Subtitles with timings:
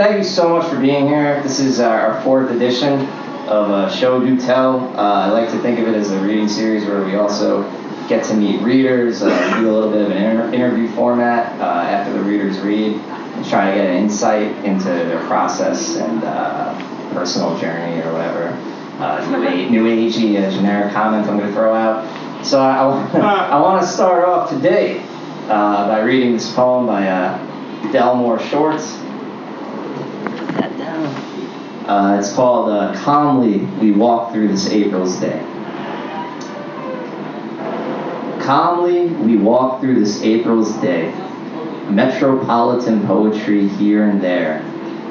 [0.00, 1.42] thank you so much for being here.
[1.42, 3.00] This is our fourth edition
[3.50, 4.78] of uh, Show Do Tell.
[4.98, 7.64] Uh, I like to think of it as a reading series where we also
[8.08, 11.82] get to meet readers, uh, do a little bit of an inter- interview format uh,
[11.82, 17.12] after the readers read, and try to get an insight into their process and uh,
[17.12, 18.48] personal journey or whatever.
[19.04, 22.06] Uh, new, new agey uh, generic comment I'm going to throw out.
[22.42, 22.76] So I,
[23.18, 25.00] I, I want to start off today
[25.50, 28.99] uh, by reading this poem by uh, Delmore Schwartz.
[31.90, 35.40] Uh, it's called uh, Calmly We Walk Through This April's Day.
[38.40, 41.10] Calmly we walk through this April's day.
[41.90, 44.60] Metropolitan poetry here and there.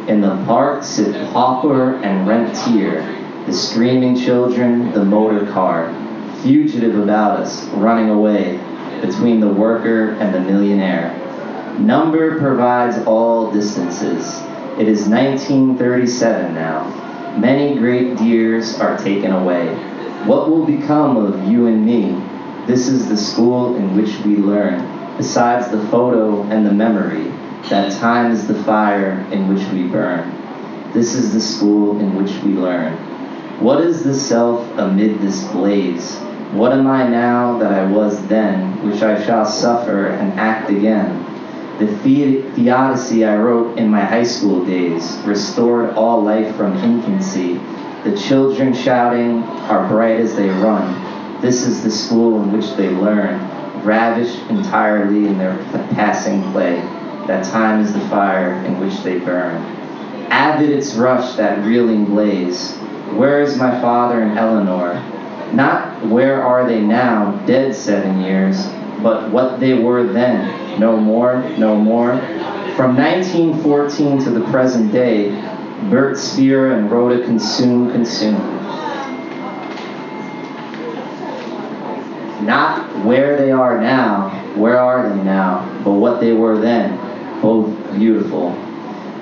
[0.08, 3.02] In the park sit hawker and rentier,
[3.46, 5.94] the screaming children, the motor car,
[6.44, 8.56] fugitive about us, running away
[9.02, 11.12] between the worker and the millionaire.
[11.78, 14.49] Number provides all distances.
[14.80, 17.36] It is 1937 now.
[17.38, 19.68] Many great dears are taken away.
[20.24, 22.16] What will become of you and me?
[22.66, 24.80] This is the school in which we learn,
[25.18, 27.26] besides the photo and the memory,
[27.68, 30.32] that time is the fire in which we burn.
[30.94, 32.94] This is the school in which we learn.
[33.62, 36.16] What is the self amid this blaze?
[36.54, 41.29] What am I now that I was then, which I shall suffer and act again?
[41.80, 47.54] The, the- theodicy I wrote in my high school days restored all life from infancy.
[48.04, 51.42] The children shouting are bright as they run.
[51.42, 53.40] This is the school in which they learn,
[53.86, 55.58] ravished entirely in their
[55.94, 56.76] passing play.
[57.28, 59.56] That time is the fire in which they burn.
[60.32, 62.76] Avid its rush, that reeling blaze.
[63.14, 64.94] Where is my father and Eleanor?
[65.54, 68.68] Not where are they now, dead seven years,
[69.02, 70.69] but what they were then.
[70.80, 72.18] No more, no more.
[72.78, 75.30] From 1914 to the present day,
[75.90, 78.40] Bert Spira and Rhoda consume, consume.
[82.46, 86.98] Not where they are now, where are they now, but what they were then,
[87.42, 88.58] both beautiful.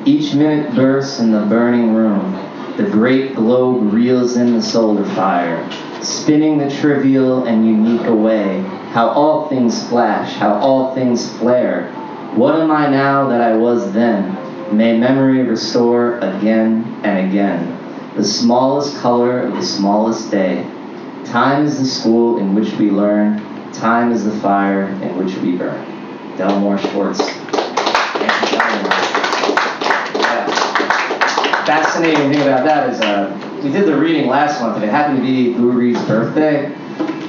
[0.06, 2.34] Each minute bursts in the burning room.
[2.78, 5.67] The great globe reels in the solar fire,
[6.03, 8.63] spinning the trivial and unique away.
[8.97, 11.88] How all things flash, how all things flare.
[12.34, 14.75] What am I now that I was then?
[14.75, 18.16] May memory restore again and again.
[18.16, 20.63] The smallest color of the smallest day.
[21.25, 23.38] Time is the school in which we learn.
[23.72, 25.79] Time is the fire in which we burn.
[26.35, 27.19] Delmore Schwartz.
[31.68, 35.18] Fascinating thing about that is uh, we did the reading last month, and it happened
[35.18, 36.75] to be Lou Reed's birthday,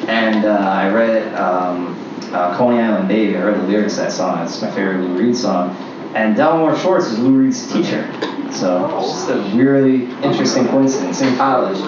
[0.09, 1.95] and uh, I read um,
[2.33, 3.37] uh, Coney Island Baby.
[3.37, 4.43] I read the lyrics to that song.
[4.45, 5.77] It's my favorite Lou Reed song.
[6.15, 8.11] And Delmore Schwartz is Lou Reed's teacher.
[8.51, 11.79] So it's just a really interesting coincidence in college.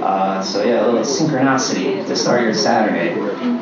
[0.00, 3.12] Uh, so yeah, a little synchronicity to start your Saturday.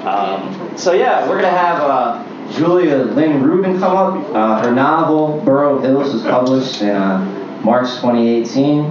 [0.05, 4.35] Um, so yeah, we're gonna have uh, Julia Lynn Rubin come up.
[4.35, 8.85] Uh, her novel Burro Hills was published in uh, March 2018,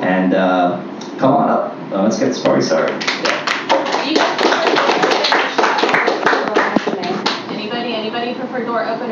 [0.00, 0.80] and uh,
[1.18, 1.92] come on up.
[1.92, 3.31] Uh, let's get this party started.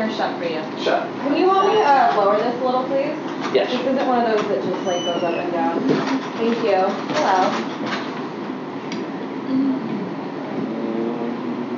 [0.01, 0.83] Prefer open or shut for you?
[0.83, 1.07] Shut.
[1.21, 3.15] Can you help me uh, lower this a little, please?
[3.53, 3.71] Yes.
[3.71, 5.79] This isn't one of those that just like goes up and down.
[6.37, 6.81] Thank you.
[7.15, 7.51] Hello.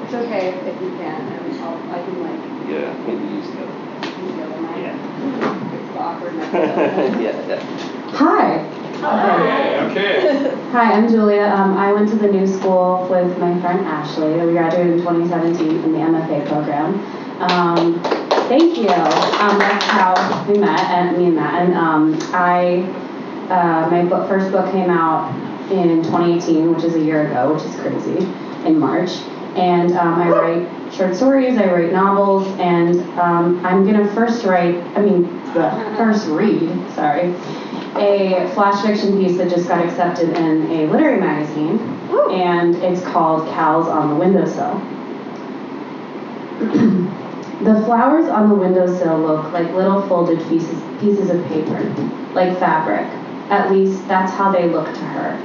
[0.04, 1.22] It's okay if if you can.
[1.22, 3.66] I mean, I'll, I can like Yeah, maybe use the.
[3.66, 4.78] use the other mic.
[4.78, 4.98] Yeah.
[5.74, 6.48] It's the awkwardness.
[6.54, 7.22] of it.
[7.22, 7.62] yeah, yeah.
[8.14, 8.80] Hi.
[9.92, 10.56] Okay.
[10.72, 11.44] Hi, I'm Julia.
[11.44, 14.34] Um, I went to the new school with my friend Ashley.
[14.46, 17.00] We graduated in 2017 from the MFA program.
[17.52, 18.02] Um,
[18.48, 18.88] thank you.
[18.88, 21.62] Um, that's how we met, and me and Matt.
[21.62, 22.84] And um, I,
[23.50, 25.30] uh, my book, first book came out
[25.70, 28.26] in 2018, which is a year ago, which is crazy,
[28.66, 29.12] in March.
[29.58, 34.76] And um, I write short stories, I write novels, and um, I'm gonna first write,
[34.98, 37.34] I mean, first read, sorry,
[37.98, 41.78] a flash fiction piece that just got accepted in a literary magazine,
[42.32, 44.82] and it's called Cows on the Windowsill.
[47.64, 51.80] the flowers on the windowsill look like little folded pieces, pieces of paper,
[52.34, 53.08] like fabric.
[53.50, 55.36] At least, that's how they look to her.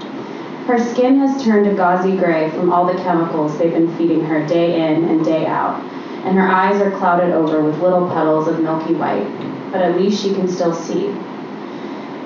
[0.66, 4.46] Her skin has turned a gauzy gray from all the chemicals they've been feeding her
[4.46, 5.82] day in and day out,
[6.24, 9.26] and her eyes are clouded over with little petals of milky white,
[9.70, 11.08] but at least she can still see.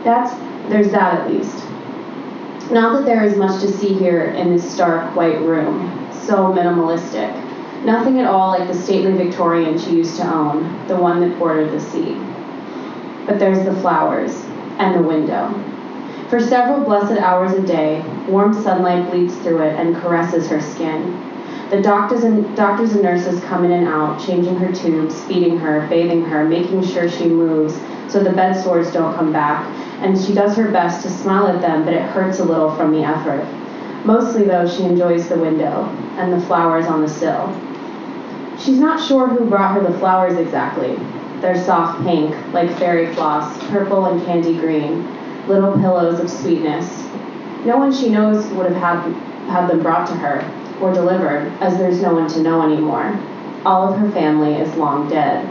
[0.04, 0.34] That's
[0.68, 1.64] there's that at least.
[2.70, 7.41] Not that there is much to see here in this stark white room, so minimalistic.
[7.84, 11.72] Nothing at all like the stately Victorian she used to own, the one that bordered
[11.72, 12.16] the sea.
[13.26, 14.44] But there's the flowers
[14.78, 15.52] and the window.
[16.28, 21.12] For several blessed hours a day, warm sunlight bleeds through it and caresses her skin.
[21.70, 25.84] The doctors and doctors and nurses come in and out, changing her tubes, feeding her,
[25.88, 29.64] bathing her, making sure she moves so the bed sores don't come back,
[30.02, 32.92] and she does her best to smile at them, but it hurts a little from
[32.92, 33.44] the effort.
[34.04, 35.84] Mostly though, she enjoys the window
[36.16, 37.54] and the flowers on the sill.
[38.62, 40.94] She's not sure who brought her the flowers exactly.
[41.40, 45.04] They're soft pink, like fairy floss, purple and candy green,
[45.48, 47.04] little pillows of sweetness.
[47.64, 49.12] No one she knows would have had,
[49.50, 50.48] had them brought to her
[50.80, 53.18] or delivered, as there's no one to know anymore.
[53.64, 55.44] All of her family is long dead.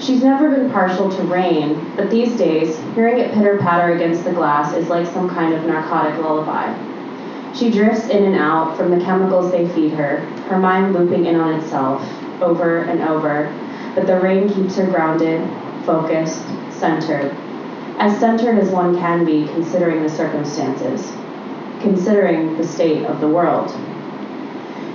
[0.00, 4.32] She's never been partial to rain, but these days, hearing it pitter patter against the
[4.32, 6.72] glass is like some kind of narcotic lullaby.
[7.54, 11.36] She drifts in and out from the chemicals they feed her, her mind looping in
[11.36, 12.02] on itself,
[12.42, 13.50] over and over,
[13.94, 15.40] but the rain keeps her grounded,
[15.84, 17.32] focused, centered.
[17.98, 21.16] As centered as one can be considering the circumstances,
[21.80, 23.70] considering the state of the world.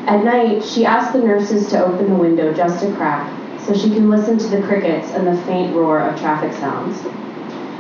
[0.08, 3.90] At night, she asks the nurses to open the window just a crack so she
[3.92, 7.02] can listen to the crickets and the faint roar of traffic sounds.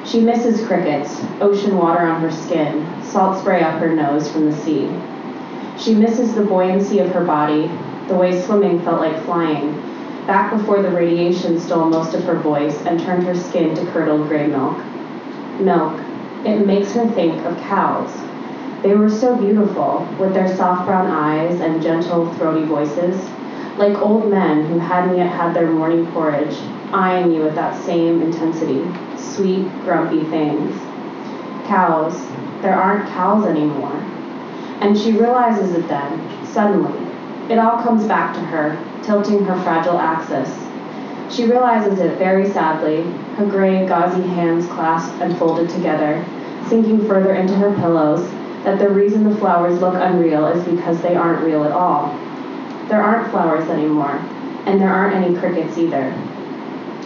[0.09, 4.55] She misses crickets, ocean water on her skin, salt spray up her nose from the
[4.55, 4.87] sea.
[5.77, 7.69] She misses the buoyancy of her body,
[8.07, 9.73] the way swimming felt like flying,
[10.25, 14.27] back before the radiation stole most of her voice and turned her skin to curdled
[14.27, 14.77] gray milk.
[15.59, 15.99] Milk.
[16.45, 18.09] It makes her think of cows.
[18.83, 23.29] They were so beautiful, with their soft brown eyes and gentle, throaty voices,
[23.77, 26.55] like old men who hadn't yet had their morning porridge,
[26.93, 28.85] eyeing you with that same intensity.
[29.17, 30.73] Sweet, grumpy things.
[31.65, 32.27] Cows.
[32.61, 34.14] There aren't cows anymore.
[34.81, 36.93] And she realizes it then, suddenly.
[37.49, 40.65] It all comes back to her, tilting her fragile axis.
[41.33, 43.03] She realizes it very sadly,
[43.37, 46.23] her gray, gauzy hands clasped and folded together,
[46.67, 48.29] sinking further into her pillows,
[48.63, 52.09] that the reason the flowers look unreal is because they aren't real at all.
[52.87, 54.19] There aren't flowers anymore,
[54.65, 56.13] and there aren't any crickets either.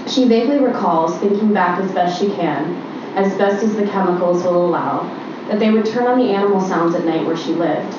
[0.08, 2.76] She vaguely recalls, thinking back as best she can,
[3.16, 5.04] as best as the chemicals will allow,
[5.50, 7.92] that they would turn on the animal sounds at night where she lived,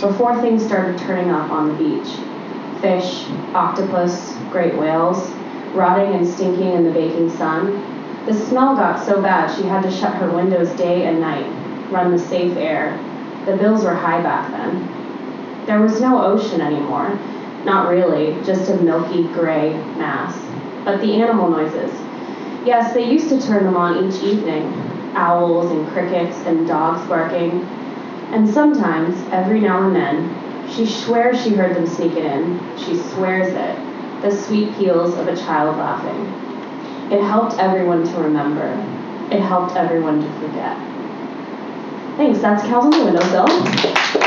[0.00, 2.08] before things started turning up on the beach.
[2.80, 3.24] Fish,
[3.54, 5.30] octopus, great whales,
[5.74, 7.66] rotting and stinking in the baking sun.
[8.26, 11.46] The smell got so bad she had to shut her windows day and night,
[11.92, 12.98] run the safe air.
[13.46, 15.66] The bills were high back then.
[15.66, 17.16] There was no ocean anymore.
[17.64, 20.36] Not really, just a milky gray mass.
[20.84, 21.92] But the animal noises.
[22.66, 27.62] Yes, they used to turn them on each evening owls and crickets and dogs barking.
[28.32, 32.60] And sometimes, every now and then, she swears she heard them sneak it in.
[32.76, 34.22] She swears it.
[34.22, 37.12] The sweet peals of a child laughing.
[37.12, 38.66] It helped everyone to remember.
[39.30, 40.76] It helped everyone to forget.
[42.18, 43.48] Thanks, that's Cows on the Windowsill.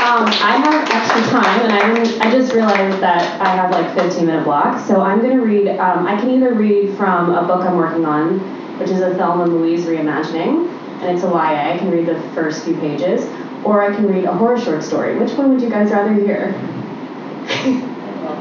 [0.02, 4.24] Um, I have extra time, and I, I just realized that I have like 15
[4.24, 7.64] minute blocks, so I'm going to read, um, I can either read from a book
[7.64, 8.40] I'm working on,
[8.78, 10.68] which is a Thelma and Louise reimagining,
[11.02, 13.28] and it's a YA, I can read the first few pages,
[13.64, 15.18] or I can read a horror short story.
[15.18, 16.52] Which one would you guys rather hear?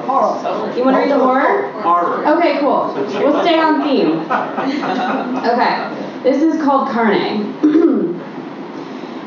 [0.05, 0.75] Horror.
[0.75, 1.71] You want to read the horror?
[1.81, 2.25] Horror.
[2.37, 2.93] Okay, cool.
[2.95, 4.19] We'll stay on theme.
[5.41, 7.55] Okay, this is called Carne.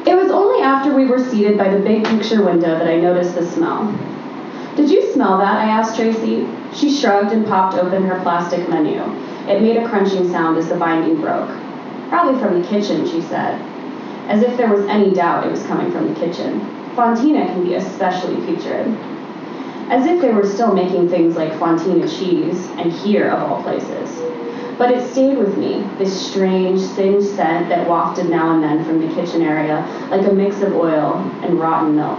[0.07, 3.35] it was only after we were seated by the big picture window that I noticed
[3.35, 3.93] the smell.
[4.77, 5.57] Did you smell that?
[5.57, 6.49] I asked Tracy.
[6.73, 9.01] She shrugged and popped open her plastic menu.
[9.47, 11.51] It made a crunching sound as the binding broke.
[12.09, 13.61] Probably from the kitchen, she said.
[14.27, 16.61] As if there was any doubt it was coming from the kitchen.
[16.95, 18.87] Fontina can be especially putrid.
[19.91, 24.23] As if they were still making things like Fontina cheese, and here of all places.
[24.79, 28.99] But it stayed with me, this strange, thin scent that wafted now and then from
[28.99, 32.19] the kitchen area, like a mix of oil and rotten milk.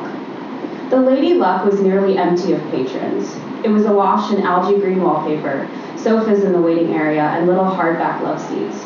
[0.91, 3.35] The Lady Luck was nearly empty of patrons.
[3.63, 5.67] It was awash in algae green wallpaper,
[6.05, 8.85] sofas in the waiting area, and little hardback love seats.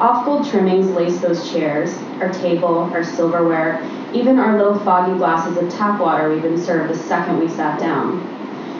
[0.00, 5.58] Off gold trimmings laced those chairs, our table, our silverware, even our little foggy glasses
[5.58, 8.16] of tap water we'd been served the second we sat down.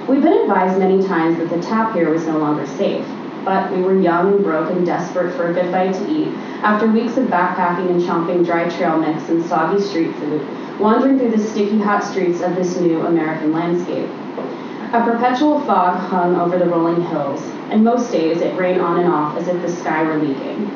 [0.09, 3.07] We'd been advised many times that the tap here was no longer safe,
[3.45, 6.29] but we were young and broke and desperate for a good bite to eat
[6.62, 10.41] after weeks of backpacking and chomping dry trail mix and soggy street food,
[10.81, 14.09] wandering through the sticky hot streets of this new American landscape.
[14.95, 19.12] A perpetual fog hung over the rolling hills, and most days it rained on and
[19.12, 20.71] off as if the sky were leaking.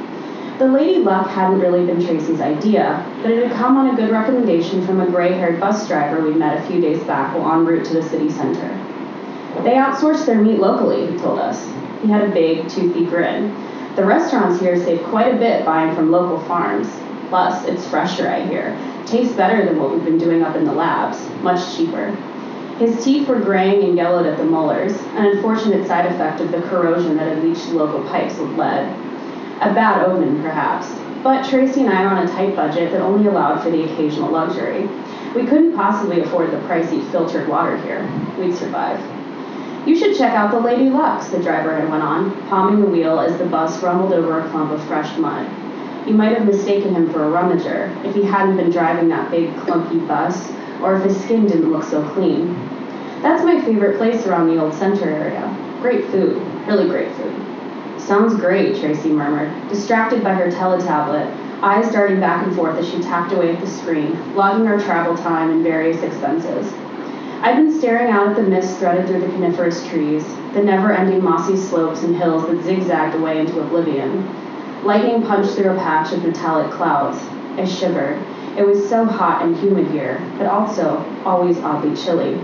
[0.58, 4.10] The Lady Luck hadn't really been Tracy's idea, but it had come on a good
[4.10, 7.64] recommendation from a gray haired bus driver we'd met a few days back while en
[7.64, 8.66] route to the city center.
[9.62, 11.64] They outsourced their meat locally, he told us.
[12.02, 13.54] He had a big, toothy grin.
[13.94, 16.88] The restaurants here save quite a bit buying from local farms.
[17.28, 18.76] Plus, it's fresher, I hear.
[19.06, 21.28] Tastes better than what we've been doing up in the labs.
[21.42, 22.16] Much cheaper.
[22.78, 26.62] His teeth were graying and yellowed at the molars, an unfortunate side effect of the
[26.62, 28.84] corrosion that had leached local pipes with lead.
[29.62, 30.96] A bad omen, perhaps.
[31.24, 34.30] But Tracy and I are on a tight budget that only allowed for the occasional
[34.30, 34.88] luxury.
[35.34, 38.08] We couldn't possibly afford the pricey filtered water here.
[38.38, 39.00] We'd survive.
[39.84, 43.18] You should check out the Lady Lux, the driver had went on, palming the wheel
[43.18, 45.44] as the bus rumbled over a clump of fresh mud.
[46.06, 49.50] You might have mistaken him for a rummager if he hadn't been driving that big
[49.56, 52.54] clunky bus, or if his skin didn't look so clean.
[53.22, 55.54] That's my favorite place around the old center area.
[55.80, 57.34] Great food, really great food.
[58.00, 61.30] Sounds great, Tracy murmured, distracted by her teletablet,
[61.62, 65.16] eyes darting back and forth as she tapped away at the screen, logging our travel
[65.16, 66.72] time and various expenses.
[67.42, 71.22] I'd been staring out at the mist threaded through the coniferous trees, the never ending
[71.22, 74.26] mossy slopes and hills that zigzagged away into oblivion.
[74.84, 77.18] Lightning punched through a patch of metallic clouds.
[77.56, 78.16] I shivered.
[78.56, 82.40] It was so hot and humid here, but also always oddly chilly.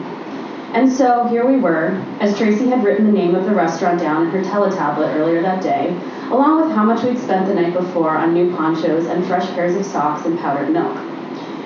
[0.75, 4.26] And so here we were, as Tracy had written the name of the restaurant down
[4.26, 5.96] in her teletablet earlier that day,
[6.30, 9.76] along with how much we'd spent the night before on new ponchos and fresh pairs
[9.76, 10.99] of socks and powdered milk.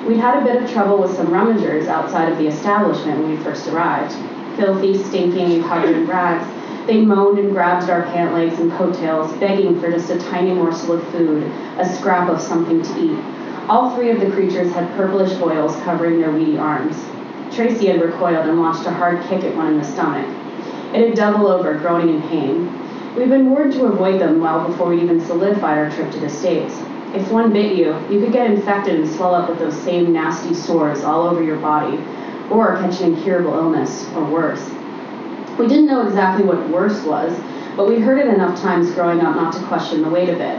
[0.07, 3.37] We'd had a bit of trouble with some rummagers outside of the establishment when we
[3.39, 4.15] first arrived.
[4.57, 6.47] Filthy, stinking, covered in rags,
[6.87, 10.95] they moaned and grabbed our pant legs and coattails, begging for just a tiny morsel
[10.95, 11.43] of food,
[11.79, 13.19] a scrap of something to eat.
[13.69, 17.07] All three of the creatures had purplish boils covering their weedy arms.
[17.51, 20.27] Tracy had recoiled and launched a hard kick at one in the stomach.
[20.95, 23.15] It had doubled over, groaning in pain.
[23.15, 26.31] We'd been warned to avoid them well before we'd even solidified our trip to the
[26.31, 26.83] States.
[27.13, 30.55] If one bit you, you could get infected and swell up with those same nasty
[30.55, 32.03] sores all over your body,
[32.51, 34.75] or catch an incurable illness, or worse.
[35.59, 37.39] We didn't know exactly what worse was,
[37.77, 40.59] but we'd heard it enough times growing up not to question the weight of it.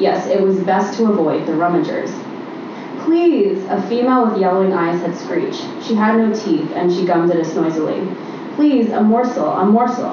[0.00, 2.10] Yes, it was best to avoid the rummagers.
[3.04, 5.66] Please, a female with yellowing eyes had screeched.
[5.82, 8.06] She had no teeth, and she gummed at us noisily.
[8.54, 10.10] Please, a morsel, a morsel.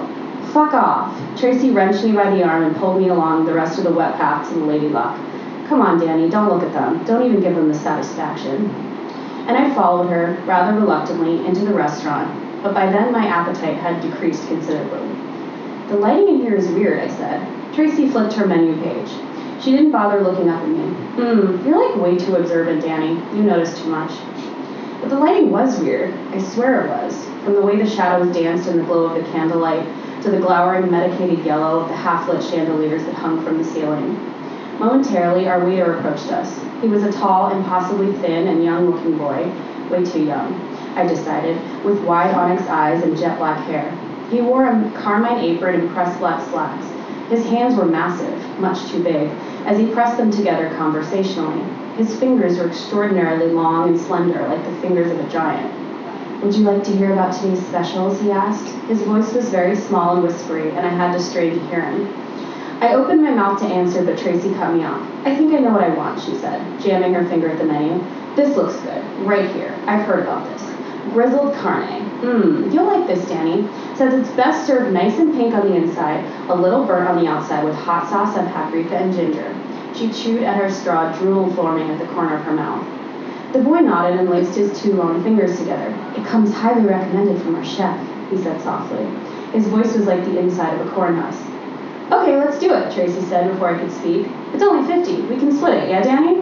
[0.53, 1.13] Fuck off.
[1.37, 4.15] Tracy wrenched me by the arm and pulled me along the rest of the wet
[4.15, 5.17] path to the Lady Luck.
[5.67, 7.03] Come on, Danny, don't look at them.
[7.03, 8.65] Don't even give them the satisfaction.
[9.47, 14.01] And I followed her, rather reluctantly, into the restaurant, but by then my appetite had
[14.01, 15.07] decreased considerably.
[15.89, 17.73] The lighting in here is weird, I said.
[17.73, 19.11] Tracy flipped her menu page.
[19.59, 20.87] She didn't bother looking up at me.
[21.17, 23.15] Hmm, you're like way too observant, Danny.
[23.35, 24.11] You notice too much.
[25.01, 26.13] But the lighting was weird.
[26.31, 27.27] I swear it was.
[27.43, 29.87] From the way the shadows danced in the glow of the candlelight
[30.21, 34.13] to the glowering, medicated yellow of the half-lit chandeliers that hung from the ceiling.
[34.79, 36.63] Momentarily, our waiter approached us.
[36.81, 39.51] He was a tall, impossibly thin and young-looking boy,
[39.89, 40.53] way too young,
[40.95, 43.89] I decided, with wide onyx eyes and jet black hair.
[44.29, 46.85] He wore a carmine apron and pressed black slacks.
[47.29, 49.29] His hands were massive, much too big,
[49.65, 51.61] as he pressed them together conversationally.
[51.95, 55.73] His fingers were extraordinarily long and slender, like the fingers of a giant.
[56.43, 58.21] Would you like to hear about today's specials?
[58.21, 58.75] he asked.
[58.87, 62.07] His voice was very small and whispery, and I had to strain to hear him.
[62.79, 65.01] I opened my mouth to answer, but Tracy cut me off.
[65.25, 67.99] I think I know what I want, she said, jamming her finger at the menu.
[68.35, 69.03] This looks good.
[69.25, 69.73] Right here.
[69.87, 70.66] I've heard about this.
[71.13, 72.09] Grizzled carne.
[72.21, 73.67] Mmm, you'll like this, Danny.
[73.95, 77.29] Says it's best served nice and pink on the inside, a little burnt on the
[77.29, 79.55] outside with hot sauce and paprika and ginger.
[79.93, 82.85] She chewed at her straw, drool forming at the corner of her mouth.
[83.53, 85.95] The boy nodded and laced his two long fingers together.
[86.15, 87.97] It comes highly recommended from our chef,
[88.29, 89.05] he said softly.
[89.53, 91.41] His voice was like the inside of a corn husk.
[92.11, 94.27] Okay, let's do it, Tracy said before I could speak.
[94.53, 95.21] It's only 50.
[95.23, 96.41] We can split it, yeah, Danny?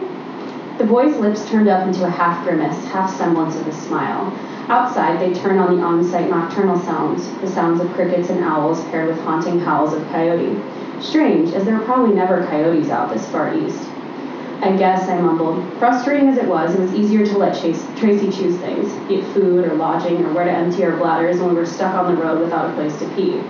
[0.78, 4.30] The boy's lips turned up into a half grimace, half semblance of a smile.
[4.68, 9.06] Outside, they turn on the on-site nocturnal sounds, the sounds of crickets and owls paired
[9.06, 10.60] with haunting howls of coyote.
[11.00, 13.88] Strange, as there are probably never coyotes out this far east.
[14.62, 15.62] I guess, I mumbled.
[15.78, 19.24] Frustrating as it was, it was easier to let Chase, Tracy choose things, be it
[19.26, 22.20] food or lodging or where to empty our bladders when we were stuck on the
[22.20, 23.40] road without a place to pee.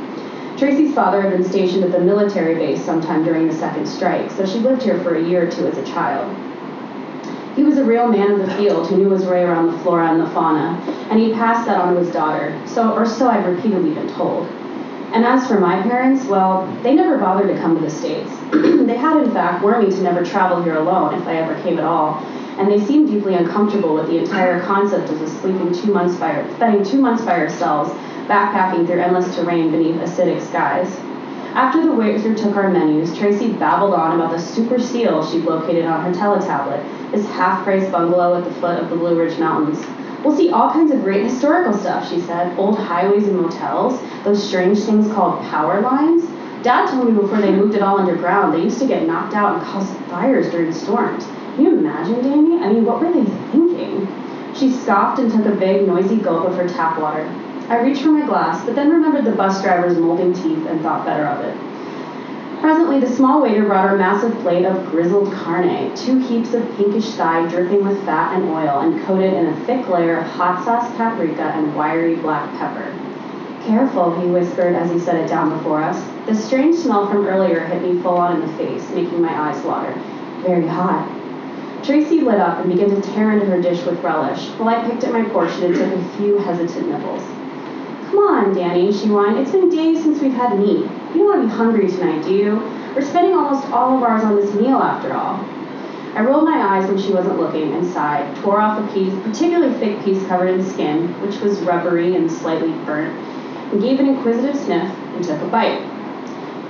[0.58, 4.44] Tracy's father had been stationed at the military base sometime during the second strike, so
[4.44, 6.30] she lived here for a year or two as a child.
[7.56, 10.10] He was a real man of the field who knew his way around the flora
[10.10, 13.46] and the fauna, and he passed that on to his daughter, so or so I've
[13.46, 14.46] repeatedly been told.
[15.14, 18.30] And as for my parents, well, they never bothered to come to the States.
[18.52, 21.78] they had, in fact, warned me to never travel here alone if I ever came
[21.78, 22.16] at all,
[22.58, 26.84] and they seemed deeply uncomfortable with the entire concept of sleeping two months by spending
[26.84, 27.90] two months by ourselves
[28.28, 31.00] backpacking through endless terrain beneath acidic skies.
[31.56, 35.86] After the waiter took our menus, Tracy babbled on about the super seal she'd located
[35.86, 36.84] on her teletablet,
[37.16, 39.84] this half-price bungalow at the foot of the Blue Ridge Mountains.
[40.22, 42.58] We'll see all kinds of great historical stuff, she said.
[42.58, 46.28] Old highways and motels, those strange things called power lines,
[46.66, 49.54] Dad told me before they moved it all underground, they used to get knocked out
[49.54, 51.24] and cause fires during storms.
[51.54, 52.60] Can you imagine, Danny?
[52.60, 54.08] I mean, what were they thinking?
[54.52, 57.22] She scoffed and took a big, noisy gulp of her tap water.
[57.68, 61.04] I reached for my glass, but then remembered the bus driver's molding teeth and thought
[61.04, 61.65] better of it.
[62.66, 67.12] Presently, the small waiter brought her massive plate of grizzled carne, two heaps of pinkish
[67.12, 70.92] thigh dripping with fat and oil and coated in a thick layer of hot sauce
[70.96, 72.92] paprika and wiry black pepper.
[73.62, 76.04] Careful, he whispered as he set it down before us.
[76.26, 79.62] The strange smell from earlier hit me full on in the face, making my eyes
[79.62, 79.94] water.
[80.40, 81.08] Very hot.
[81.84, 85.04] Tracy lit up and began to tear into her dish with relish, while I picked
[85.04, 87.35] at my portion and took a few hesitant nibbles.
[88.06, 89.36] Come on, Danny, she whined.
[89.36, 90.88] It's been days since we've had meat.
[91.12, 92.56] You don't want to be hungry tonight, do you?
[92.94, 95.44] We're spending almost all of ours on this meal after all.
[96.14, 99.74] I rolled my eyes when she wasn't looking and sighed, tore off a piece, particularly
[99.80, 103.12] thick piece covered in skin, which was rubbery and slightly burnt,
[103.72, 105.82] and gave an inquisitive sniff and took a bite.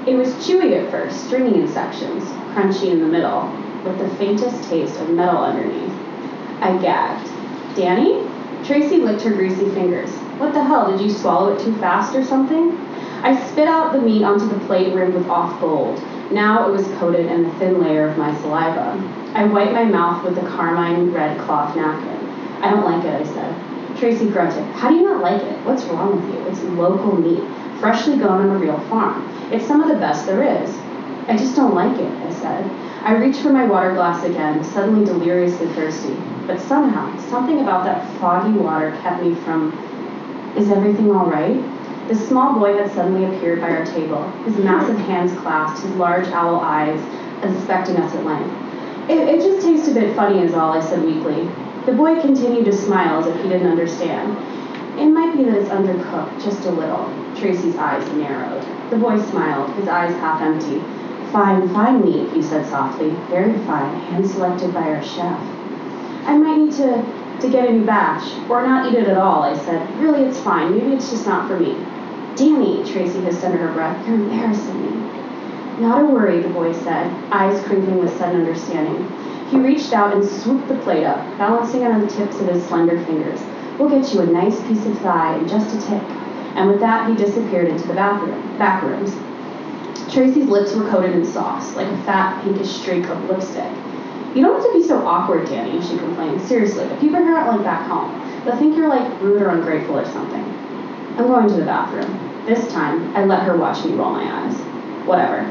[0.07, 2.25] It was chewy at first, stringy in sections,
[2.55, 3.53] crunchy in the middle,
[3.85, 5.93] with the faintest taste of metal underneath.
[6.63, 7.31] I gagged.
[7.77, 8.27] Danny?
[8.65, 10.11] Tracy licked her greasy fingers.
[10.39, 12.77] What the hell, did you swallow it too fast or something?
[13.23, 15.99] I spit out the meat onto the plate rimmed with off gold.
[16.31, 19.03] Now it was coated in a thin layer of my saliva.
[19.33, 22.29] I wiped my mouth with the carmine red cloth napkin.
[22.63, 23.97] I don't like it, I said.
[23.97, 24.63] Tracy grunted.
[24.75, 25.59] How do you not like it?
[25.65, 26.41] What's wrong with you?
[26.49, 27.43] It's local meat,
[27.81, 29.27] freshly grown on a real farm.
[29.51, 30.79] It's some of the best there is.
[31.29, 32.71] I just don't like it, I said.
[33.05, 36.15] I reached for my water glass again, suddenly deliriously thirsty.
[36.47, 39.73] But somehow, something about that foggy water kept me from
[40.57, 41.63] is everything all right?
[42.09, 46.27] The small boy had suddenly appeared by our table, his massive hands clasped, his large
[46.29, 47.01] owl eyes
[47.43, 49.11] inspecting us at length.
[49.11, 51.49] It, it just tastes a bit funny is all, I said weakly.
[51.85, 54.37] The boy continued to smile as if he didn't understand.
[54.99, 57.05] It might be that it's undercooked, just a little.
[57.37, 58.65] Tracy's eyes narrowed.
[58.91, 60.79] The boy smiled, his eyes half empty.
[61.33, 63.11] Fine, fine meat, he said softly.
[63.29, 65.39] Very fine, hand-selected by our chef.
[66.25, 67.05] I might need to
[67.41, 69.89] to get a new batch, or not eat it at all, I said.
[70.01, 70.77] Really, it's fine.
[70.77, 71.75] Maybe it's just not for me.
[72.35, 75.17] Danny, Tracy hissed under her breath, you're embarrassing me.
[75.81, 79.09] Not a worry, the boy said, eyes crinkling with sudden understanding.
[79.49, 82.65] He reached out and swooped the plate up, balancing it on the tips of his
[82.65, 83.41] slender fingers.
[83.79, 86.03] We'll get you a nice piece of thigh in just a tick.
[86.57, 89.15] And with that, he disappeared into the bathroom, back rooms.
[90.11, 93.71] Tracy's lips were coated in sauce, like a fat, pinkish streak of lipstick.
[94.37, 96.43] You don't have to be so awkward, Danny, she complained.
[96.43, 98.13] Seriously, the people here aren't like back home.
[98.45, 100.45] They'll think you're like rude or ungrateful or something.
[101.17, 102.45] I'm going to the bathroom.
[102.45, 104.61] This time, I let her watch me roll my eyes.
[105.07, 105.51] Whatever.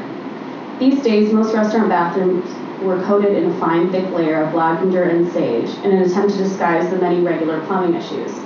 [0.78, 2.48] These days, most restaurant bathrooms
[2.80, 6.38] were coated in a fine, thick layer of lavender and sage in an attempt to
[6.38, 8.38] disguise the many regular plumbing issues.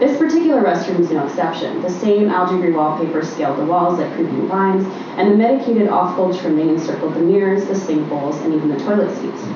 [0.00, 1.80] This particular restroom is no exception.
[1.82, 4.84] The same algae wallpaper scaled the walls like creeping vines,
[5.16, 9.14] and the medicated off-gold trimming encircled the mirrors, the sink bowls, and even the toilet
[9.16, 9.46] seats.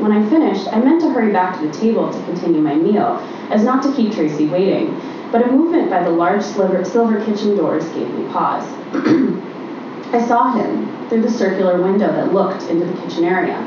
[0.00, 3.20] When I finished, I meant to hurry back to the table to continue my meal,
[3.50, 4.96] as not to keep Tracy waiting,
[5.32, 8.64] but a movement by the large silver, kitchen doors gave me pause.
[10.12, 13.58] I saw him through the circular window that looked into the kitchen area.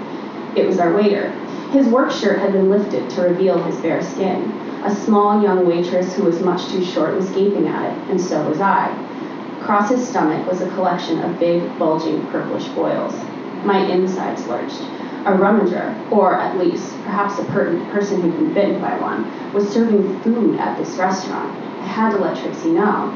[0.56, 1.30] It was our waiter.
[1.72, 4.52] His work shirt had been lifted to reveal his bare skin.
[4.84, 8.48] A small young waitress who was much too short was gaping at it, and so
[8.48, 8.89] was I.
[9.60, 13.13] Across his stomach was a collection of big, bulging, purplish boils.
[13.63, 14.82] My insides lurched.
[15.24, 19.70] A rummager, or at least perhaps a per- person who'd been bitten by one, was
[19.70, 21.56] serving food at this restaurant.
[21.80, 23.16] I had to let Tracy know.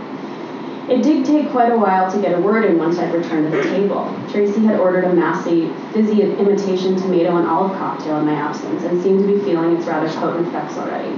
[0.87, 3.57] It did take quite a while to get a word in once I'd returned to
[3.57, 4.15] the table.
[4.29, 9.01] Tracy had ordered a massy, fizzy imitation tomato and olive cocktail in my absence and
[9.01, 11.17] seemed to be feeling its rather potent effects already.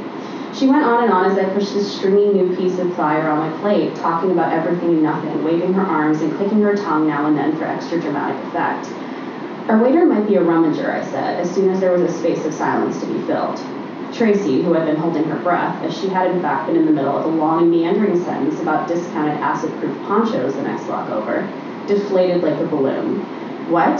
[0.53, 3.39] She went on and on as I pushed this stringy new piece of thigh on
[3.39, 7.25] my plate, talking about everything and nothing, waving her arms and clicking her tongue now
[7.25, 8.89] and then for extra dramatic effect.
[9.69, 12.45] Our waiter might be a rummager, I said, as soon as there was a space
[12.45, 13.59] of silence to be filled.
[14.13, 16.93] Tracy, who had been holding her breath, as she had in fact been in the
[16.93, 21.45] middle of a long, meandering sentence about discounted acid-proof ponchos the next block over,
[21.85, 23.19] deflated like a balloon.
[23.69, 23.99] What?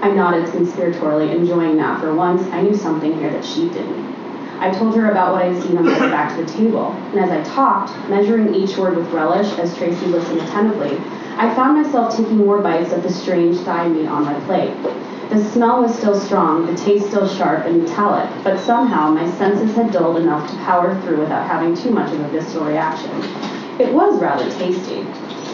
[0.00, 4.14] I nodded conspiratorially, enjoying that for once I knew something here that she didn't.
[4.60, 7.18] I told her about what I'd seen on the way back to the table, and
[7.18, 11.00] as I talked, measuring each word with relish as Tracy listened attentively,
[11.36, 14.72] I found myself taking more bites of the strange thigh meat on my plate.
[15.30, 19.74] The smell was still strong, the taste still sharp and metallic, but somehow my senses
[19.74, 23.10] had dulled enough to power through without having too much of a visceral reaction.
[23.80, 25.02] It was rather tasty.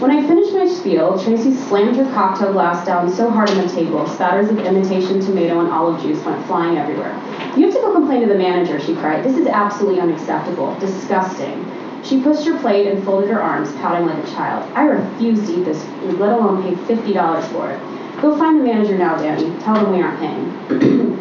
[0.01, 3.69] When I finished my spiel, Tracy slammed her cocktail glass down so hard on the
[3.69, 7.15] table, spatters of imitation tomato and olive juice went flying everywhere.
[7.57, 9.25] You have to go complain to the manager, she cried.
[9.25, 10.79] This is absolutely unacceptable.
[10.79, 11.70] Disgusting.
[12.11, 14.69] She pushed her plate and folded her arms, pouting like a child.
[14.75, 18.21] I refuse to eat this food, let alone pay $50 for it.
[18.21, 19.57] Go find the manager now, Danny.
[19.61, 21.21] Tell them we aren't paying.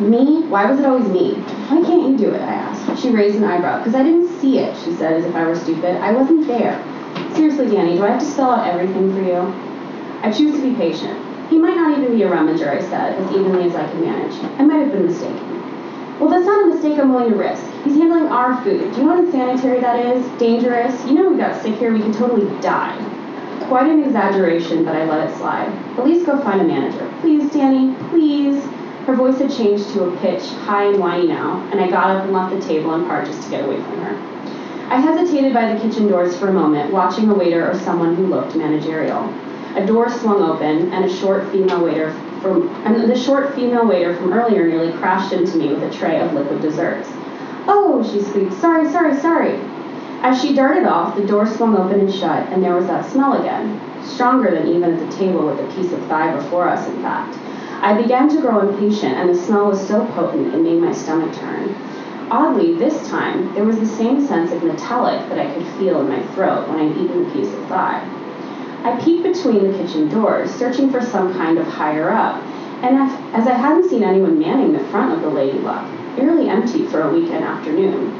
[0.10, 0.46] me?
[0.48, 1.34] Why was it always me?
[1.68, 2.40] Why can't you do it?
[2.40, 3.02] I asked.
[3.02, 3.80] She raised an eyebrow.
[3.80, 5.96] Because I didn't see it, she said, as if I were stupid.
[5.96, 6.82] I wasn't there.
[7.34, 9.40] Seriously, Danny, do I have to spell out everything for you?
[10.22, 11.20] I choose to be patient.
[11.50, 14.42] He might not even be a rummager, I said, as evenly as I could manage.
[14.58, 15.60] I might have been mistaken.
[16.18, 17.69] Well, that's not a mistake I'm willing to risk.
[17.84, 18.92] He's handling our food.
[18.92, 20.38] Do you know how unsanitary that is?
[20.38, 21.04] Dangerous?
[21.06, 22.96] You know we got sick here, we could totally die.
[23.68, 25.68] Quite an exaggeration, but I let it slide.
[25.96, 27.10] At least go find a manager.
[27.20, 28.62] Please, Danny, please.
[29.06, 32.24] Her voice had changed to a pitch, high and whiny now, and I got up
[32.24, 34.30] and left the table in part just to get away from her.
[34.92, 38.26] I hesitated by the kitchen doors for a moment, watching a waiter or someone who
[38.26, 39.22] looked managerial.
[39.76, 42.12] A door swung open, and a short female waiter
[42.42, 46.20] from and the short female waiter from earlier nearly crashed into me with a tray
[46.20, 47.08] of liquid desserts.
[47.72, 48.52] Oh, she squeaked.
[48.54, 49.52] Sorry, sorry, sorry.
[50.22, 53.40] As she darted off, the door swung open and shut, and there was that smell
[53.40, 57.00] again, stronger than even at the table with the piece of thigh before us, in
[57.00, 57.38] fact.
[57.80, 61.32] I began to grow impatient, and the smell was so potent it made my stomach
[61.36, 61.72] turn.
[62.32, 66.08] Oddly, this time, there was the same sense of metallic that I could feel in
[66.08, 68.02] my throat when I'd eaten the piece of thigh.
[68.82, 72.42] I peeked between the kitchen doors, searching for some kind of higher up,
[72.82, 72.98] and
[73.32, 77.02] as I hadn't seen anyone manning the front of the Lady Luck, nearly empty for
[77.02, 78.12] a weekend afternoon.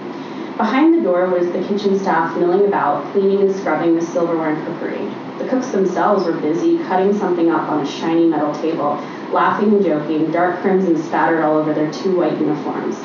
[0.56, 4.66] Behind the door was the kitchen staff milling about, cleaning and scrubbing the silverware and
[4.66, 5.08] cookery.
[5.38, 9.82] The cooks themselves were busy cutting something up on a shiny metal table, laughing and
[9.82, 13.02] joking, dark crimson spattered all over their two white uniforms.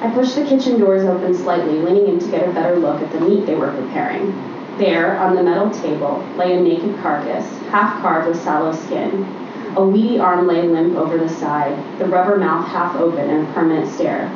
[0.00, 3.12] I pushed the kitchen doors open slightly, leaning in to get a better look at
[3.12, 4.34] the meat they were preparing.
[4.76, 9.24] There, on the metal table, lay a naked carcass, half carved with sallow skin.
[9.76, 13.52] A weedy arm lay limp over the side, the rubber mouth half open in a
[13.52, 14.30] permanent stare.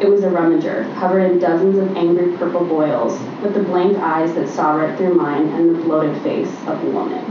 [0.00, 4.34] It was a rummager, covered in dozens of angry purple boils, with the blank eyes
[4.34, 7.22] that saw right through mine and the bloated face of a woman.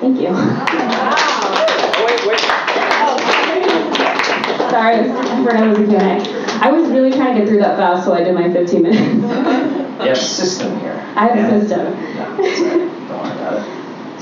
[0.00, 0.28] Thank you.
[0.28, 1.14] Wow.
[2.06, 2.40] Wait, wait.
[4.70, 6.64] Sorry, I forgot it was a Q&A.
[6.64, 8.98] I was really trying to get through that fast, so I did my 15 minutes.
[9.02, 10.94] You have a system here.
[11.16, 11.54] I have Yeah.
[11.54, 11.84] a system.
[12.16, 13.08] No, it's all right.
[13.08, 13.64] Don't worry about it.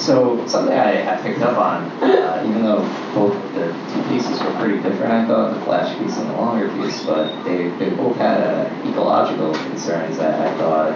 [0.00, 2.80] So something I, I picked up on, uh, even though
[3.14, 6.70] both the two pieces were pretty different, I thought the flash piece and the longer
[6.70, 10.92] piece, but they, they both had uh, ecological concerns that I thought.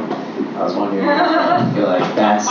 [0.56, 2.48] I was wondering, I feel like that's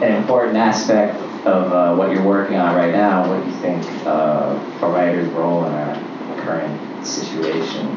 [0.00, 3.28] an important aspect of uh, what you're working on right now.
[3.28, 5.96] What do you think uh, a writer's role in our
[6.44, 7.88] current situation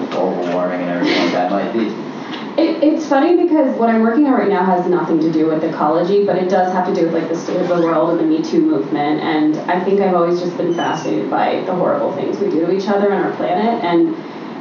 [0.00, 2.09] with global warming and everything that might be?
[2.60, 5.64] It, it's funny because what I'm working on right now has nothing to do with
[5.64, 8.20] ecology, but it does have to do with like the state of the world and
[8.20, 9.22] the Me Too movement.
[9.22, 12.72] And I think I've always just been fascinated by the horrible things we do to
[12.72, 13.82] each other and our planet.
[13.82, 14.14] And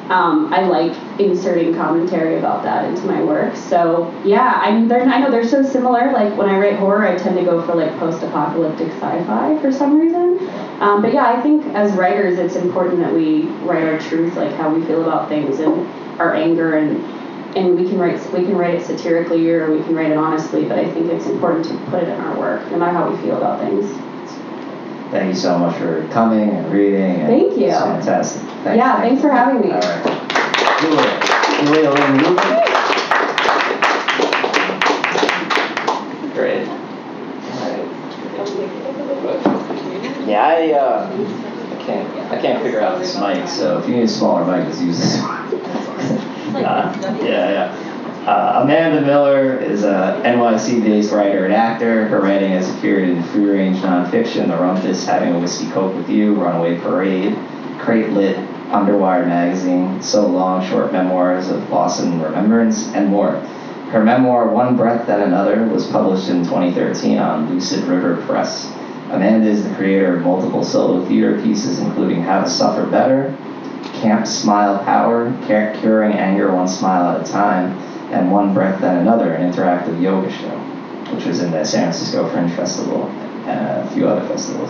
[0.10, 3.58] um, I like inserting commentary about that into my work.
[3.58, 6.14] So yeah, I mean, they're, I know they're so similar.
[6.14, 10.00] Like when I write horror, I tend to go for like post-apocalyptic sci-fi for some
[10.00, 10.40] reason.
[10.80, 14.54] Um, but yeah, I think as writers, it's important that we write our truth, like
[14.56, 15.86] how we feel about things and
[16.22, 17.19] our anger and
[17.56, 20.66] and we can write we can write it satirically or we can write it honestly,
[20.66, 23.18] but I think it's important to put it in our work, no matter how we
[23.22, 23.86] feel about things.
[25.12, 27.02] Thank you so much for coming and reading.
[27.22, 27.68] And Thank you.
[27.70, 28.42] It's fantastic.
[28.64, 29.10] Thank Yeah, you.
[29.10, 29.72] thanks for having me.
[29.72, 30.04] All right.
[30.80, 31.20] Julia,
[31.66, 32.36] Julia Lynn Rubin.
[36.36, 36.68] Great.
[40.28, 44.04] Yeah, I, uh, I can't, I can't figure out this mic, so if you need
[44.04, 45.59] a smaller mic, just use this one.
[46.54, 48.26] Yeah, yeah.
[48.28, 52.06] Uh, Amanda Miller is a NYC-based writer and actor.
[52.08, 56.36] Her writing has appeared in free-range nonfiction, The Rumpus, Having a Whiskey Coke with You,
[56.36, 57.36] Runaway Parade,
[57.80, 58.36] Crate Lit,
[58.70, 63.38] Underwire Magazine, So Long, short memoirs of loss and remembrance, and more.
[63.92, 68.66] Her memoir, One Breath Then Another, was published in 2013 on Lucid River Press.
[69.10, 73.36] Amanda is the creator of multiple solo theater pieces, including How to Suffer Better,
[74.02, 77.78] Camp Smile Power, Curing Anger One Smile at a Time,
[78.12, 80.58] and One Breath Then Another, an interactive yoga show,
[81.14, 83.08] which was in the San Francisco Fringe Festival
[83.48, 84.70] and a few other festivals.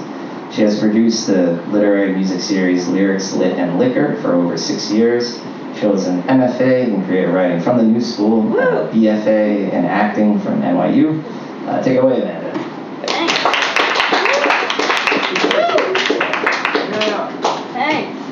[0.53, 5.39] She has produced the literary music series Lyrics, Lit, and Liquor for over six years.
[5.75, 10.61] She holds an MFA in creative writing from the New School, BFA in acting from
[10.61, 11.23] NYU.
[11.67, 12.49] Uh, take it away, Amanda.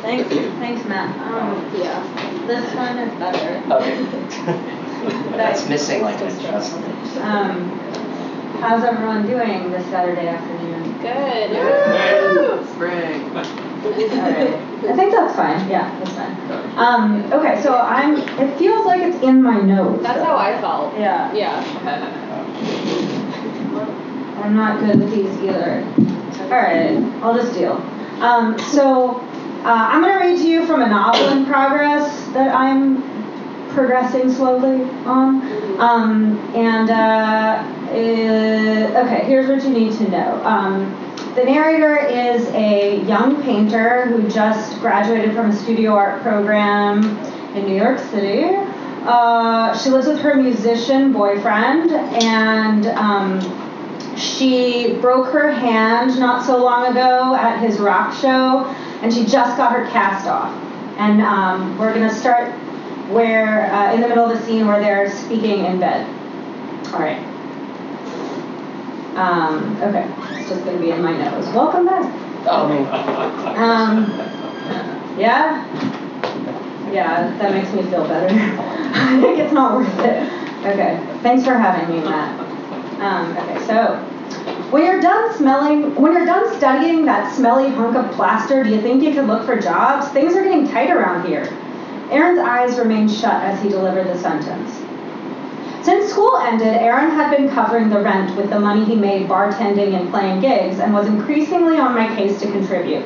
[0.07, 1.19] Thanks, thanks, thanks, Matt.
[1.19, 2.37] Um, Yeah.
[2.47, 3.73] This one is better.
[3.73, 4.03] Okay.
[5.38, 7.17] That's missing like an adjustment.
[7.17, 7.69] Um,
[8.60, 10.83] how's everyone doing this Saturday afternoon?
[10.99, 11.51] Good.
[11.51, 12.63] Hey.
[12.73, 13.23] Spring.
[13.88, 14.53] Alright.
[14.89, 15.69] I think that's fine.
[15.69, 16.77] Yeah, that's fine.
[16.77, 20.01] Um, okay, so I'm, it feels like it's in my notes.
[20.03, 20.93] That's how I felt.
[20.99, 21.63] Yeah, Yeah.
[24.43, 25.83] I'm not good with these either.
[26.51, 27.73] Alright, I'll just deal.
[28.21, 29.19] Um, so,
[29.67, 33.03] uh, I'm gonna read to you from a novel in progress that I'm
[33.73, 35.41] progressing slowly on.
[35.77, 40.41] Um, and, uh, uh, okay, here's what you need to know.
[40.45, 40.86] Um,
[41.36, 47.03] the narrator is a young painter who just graduated from a studio art program
[47.53, 48.56] in New York City.
[49.06, 53.41] Uh, she lives with her musician boyfriend, and um,
[54.15, 59.57] she broke her hand not so long ago at his rock show, and she just
[59.57, 60.53] got her cast off.
[60.97, 62.51] And um, we're gonna start
[63.10, 66.07] where uh, in the middle of the scene where they're speaking in bed.
[66.93, 67.23] All right.
[69.15, 71.47] Um, okay, it's just gonna be in my nose.
[71.53, 72.05] Welcome back.
[73.57, 74.05] Um,
[75.17, 75.65] yeah,
[76.91, 78.27] yeah, that makes me feel better.
[78.93, 80.23] I think it's not worth it.
[80.65, 82.39] Okay, thanks for having me, Matt.
[82.99, 84.03] Um, okay, so
[84.72, 88.82] when you're done smelling, when you're done studying that smelly hunk of plaster, do you
[88.82, 90.10] think you could look for jobs?
[90.10, 91.48] Things are getting tight around here.
[92.10, 94.84] Aaron's eyes remained shut as he delivered the sentence.
[95.84, 99.98] Since school ended, Aaron had been covering the rent with the money he made bartending
[99.98, 103.06] and playing gigs and was increasingly on my case to contribute.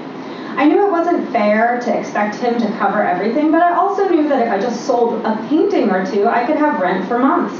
[0.58, 4.28] I knew it wasn't fair to expect him to cover everything, but I also knew
[4.28, 7.54] that if I just sold a painting or two, I could have rent for months.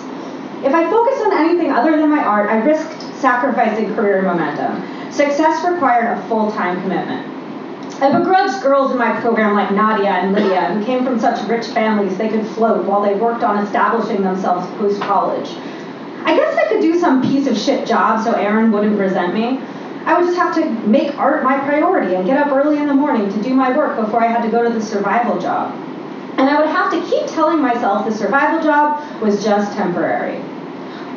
[0.66, 4.82] If I focused on anything other than my art, I risked sacrificing career momentum.
[5.12, 7.28] Success required a full-time commitment.
[8.02, 11.68] I begrudged girls in my program like Nadia and Lydia, who came from such rich
[11.68, 15.50] families they could float while they worked on establishing themselves post-college.
[16.24, 19.60] I guess I could do some piece of shit job so Aaron wouldn't resent me.
[20.06, 22.94] I would just have to make art my priority and get up early in the
[22.94, 25.72] morning to do my work before I had to go to the survival job.
[26.40, 30.42] And I would have to keep telling myself the survival job was just temporary.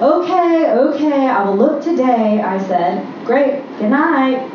[0.01, 3.07] Okay, okay, I will look today, I said.
[3.25, 4.51] Great, good night.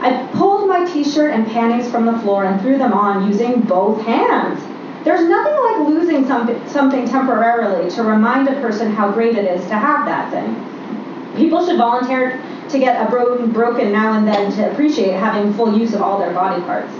[0.00, 4.00] I pulled my t-shirt and panties from the floor and threw them on using both
[4.06, 4.58] hands.
[5.04, 9.62] There's nothing like losing some, something temporarily to remind a person how great it is
[9.66, 11.36] to have that thing.
[11.36, 15.78] People should volunteer to get a broken, broken now and then to appreciate having full
[15.78, 16.92] use of all their body parts.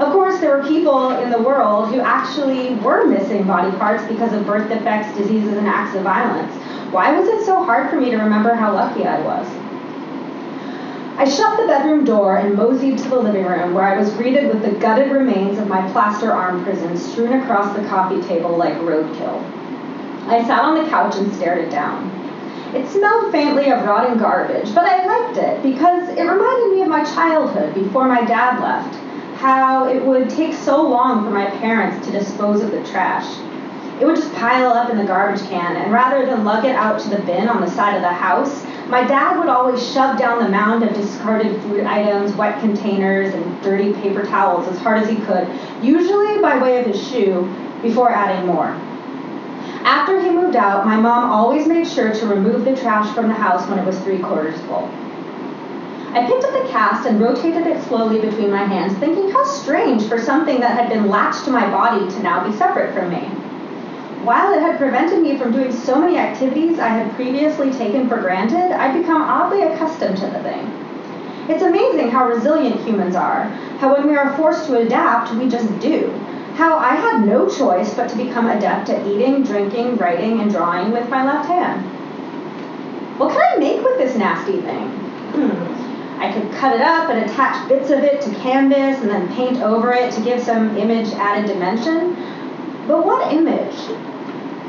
[0.00, 4.32] Of course, there were people in the world who actually were missing body parts because
[4.32, 6.52] of birth defects, diseases, and acts of violence.
[6.92, 9.46] Why was it so hard for me to remember how lucky I was?
[11.16, 14.48] I shut the bedroom door and moseyed to the living room where I was greeted
[14.48, 18.74] with the gutted remains of my plaster arm prison strewn across the coffee table like
[18.74, 19.42] roadkill.
[20.26, 22.10] I sat on the couch and stared it down.
[22.74, 26.88] It smelled faintly of rotten garbage, but I liked it because it reminded me of
[26.88, 28.94] my childhood before my dad left,
[29.36, 33.26] how it would take so long for my parents to dispose of the trash.
[34.02, 36.98] It would just pile up in the garbage can, and rather than lug it out
[37.02, 40.42] to the bin on the side of the house, my dad would always shove down
[40.42, 45.08] the mound of discarded food items, wet containers, and dirty paper towels as hard as
[45.08, 45.46] he could,
[45.80, 47.48] usually by way of his shoe,
[47.80, 48.70] before adding more.
[49.84, 53.34] After he moved out, my mom always made sure to remove the trash from the
[53.34, 54.90] house when it was three quarters full.
[56.10, 60.08] I picked up the cast and rotated it slowly between my hands, thinking how strange
[60.08, 63.30] for something that had been latched to my body to now be separate from me.
[64.24, 68.20] While it had prevented me from doing so many activities I had previously taken for
[68.20, 70.70] granted, I'd become oddly accustomed to the thing.
[71.48, 73.42] It's amazing how resilient humans are,
[73.80, 76.10] how when we are forced to adapt, we just do.
[76.54, 80.92] How I had no choice but to become adept at eating, drinking, writing, and drawing
[80.92, 81.84] with my left hand.
[83.18, 84.88] What can I make with this nasty thing?
[85.34, 86.20] Hmm.
[86.22, 89.60] I could cut it up and attach bits of it to canvas and then paint
[89.62, 92.14] over it to give some image added dimension.
[92.86, 93.74] But what image?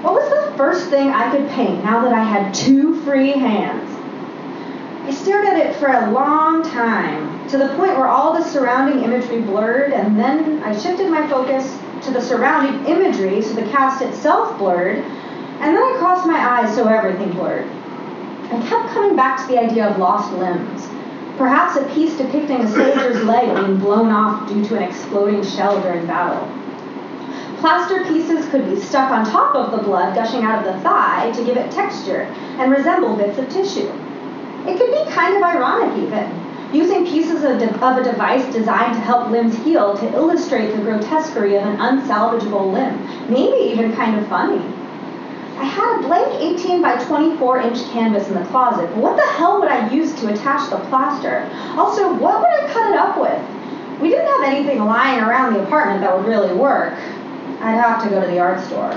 [0.04, 3.90] What was the first thing I could paint now that I had two free hands?
[5.08, 9.02] I stared at it for a long time, to the point where all the surrounding
[9.02, 14.02] imagery blurred, and then I shifted my focus to the surrounding imagery so the cast
[14.02, 17.66] itself blurred, and then I crossed my eyes so everything blurred.
[18.52, 20.86] I kept coming back to the idea of lost limbs.
[21.38, 25.82] Perhaps a piece depicting a soldier's leg being blown off due to an exploding shell
[25.82, 26.46] during battle.
[27.64, 31.32] Plaster pieces could be stuck on top of the blood gushing out of the thigh
[31.32, 32.24] to give it texture
[32.60, 33.90] and resemble bits of tissue.
[34.68, 36.30] It could be kind of ironic, even,
[36.74, 40.82] using pieces of, de- of a device designed to help limbs heal to illustrate the
[40.82, 44.62] grotesquerie of an unsalvageable limb, maybe even kind of funny.
[45.58, 49.32] I had a blank 18 by 24 inch canvas in the closet, but what the
[49.38, 51.50] hell would I use to attach the plaster?
[51.80, 53.42] Also, what would I cut it up with?
[54.02, 56.94] We didn't have anything lying around the apartment that would really work.
[57.64, 58.92] I'd have to go to the art store.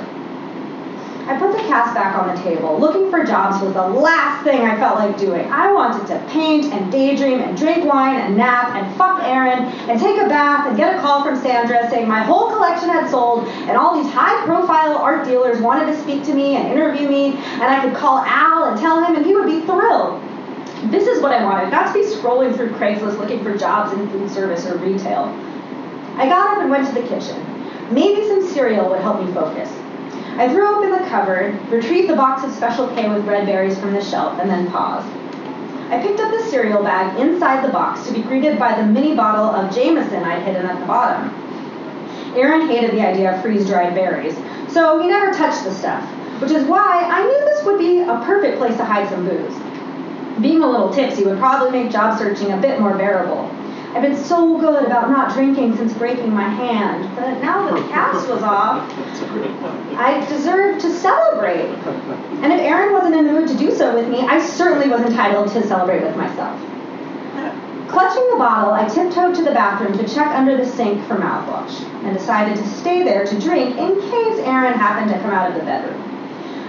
[1.29, 2.79] I put the cast back on the table.
[2.79, 5.45] Looking for jobs was the last thing I felt like doing.
[5.51, 10.01] I wanted to paint and daydream and drink wine and nap and fuck Aaron and
[10.01, 13.47] take a bath and get a call from Sandra saying my whole collection had sold
[13.67, 17.35] and all these high profile art dealers wanted to speak to me and interview me
[17.35, 20.21] and I could call Al and tell him and he would be thrilled.
[20.91, 24.09] This is what I wanted, not to be scrolling through Craigslist looking for jobs in
[24.11, 25.25] food service or retail.
[26.17, 27.46] I got up and went to the kitchen.
[27.91, 29.71] Maybe some cereal would help me focus.
[30.39, 33.93] I threw open the cupboard, retrieved the box of Special K with red berries from
[33.93, 35.09] the shelf, and then paused.
[35.89, 39.15] I picked up the cereal bag inside the box to be greeted by the mini
[39.15, 41.31] bottle of Jameson I'd hidden at the bottom.
[42.37, 44.37] Aaron hated the idea of freeze-dried berries,
[44.69, 46.03] so he never touched the stuff,
[46.43, 49.55] which is why I knew this would be a perfect place to hide some booze.
[50.43, 53.49] Being a little tipsy would probably make job searching a bit more bearable.
[53.97, 57.89] I've been so good about not drinking since breaking my hand, but now that the
[57.89, 58.87] cast was off,
[59.97, 61.71] I deserved to celebrate.
[62.43, 65.01] And if Aaron wasn't in the mood to do so with me, I certainly was
[65.01, 66.61] entitled to celebrate with myself.
[67.89, 71.83] Clutching the bottle, I tiptoed to the bathroom to check under the sink for mouthwash
[72.05, 75.57] and decided to stay there to drink in case Aaron happened to come out of
[75.57, 76.03] the bedroom.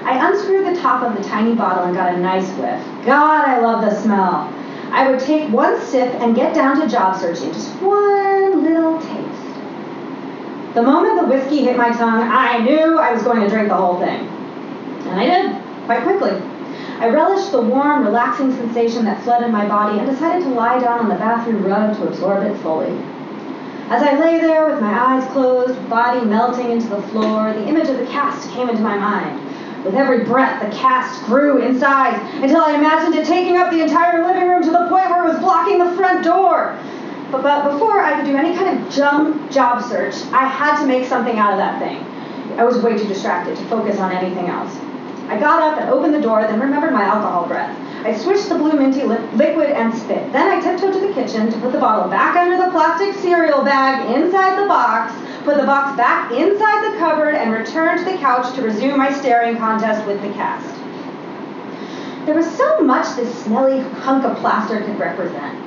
[0.06, 2.82] I unscrewed the top of the tiny bottle and got a nice whiff.
[3.06, 4.50] God, I love the smell.
[4.92, 10.74] I would take one sip and get down to job searching, just one little taste.
[10.74, 13.76] The moment the whiskey hit my tongue, I knew I was going to drink the
[13.76, 14.28] whole thing.
[15.08, 16.40] And I did, quite quickly.
[17.00, 21.00] I relished the warm, relaxing sensation that flooded my body and decided to lie down
[21.00, 22.92] on the bathroom rug to absorb it fully.
[23.90, 27.88] As I lay there with my eyes closed, body melting into the floor, the image
[27.88, 29.47] of the cast came into my mind.
[29.86, 33.82] With every breath, the cast grew in size until I imagined it taking up the
[33.82, 36.78] entire living room to the point where it was blocking the front door.
[37.32, 40.88] But, but before I could do any kind of jump job search, I had to
[40.88, 41.98] make something out of that thing.
[42.60, 44.78] I was way too distracted to focus on anything else.
[45.28, 47.78] I got up and opened the door, then remembered my alcohol breath.
[48.06, 50.32] I switched the blue minty li- liquid and spit.
[50.32, 53.64] Then I tiptoed to the kitchen to put the bottle back under the plastic cereal
[53.64, 55.12] bag inside the box
[55.48, 59.10] put the box back inside the cupboard, and returned to the couch to resume my
[59.14, 60.76] staring contest with the cast.
[62.26, 65.58] There was so much this smelly hunk of plaster could represent.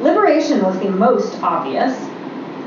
[0.00, 1.92] Liberation was the most obvious,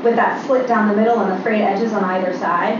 [0.04, 2.78] with that slit down the middle and the frayed edges on either side.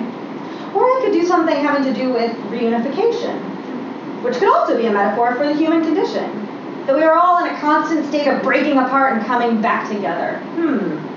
[0.73, 3.43] Or I could do something having to do with reunification,
[4.23, 6.47] which could also be a metaphor for the human condition.
[6.87, 10.39] That we are all in a constant state of breaking apart and coming back together.
[10.55, 11.08] Hmm.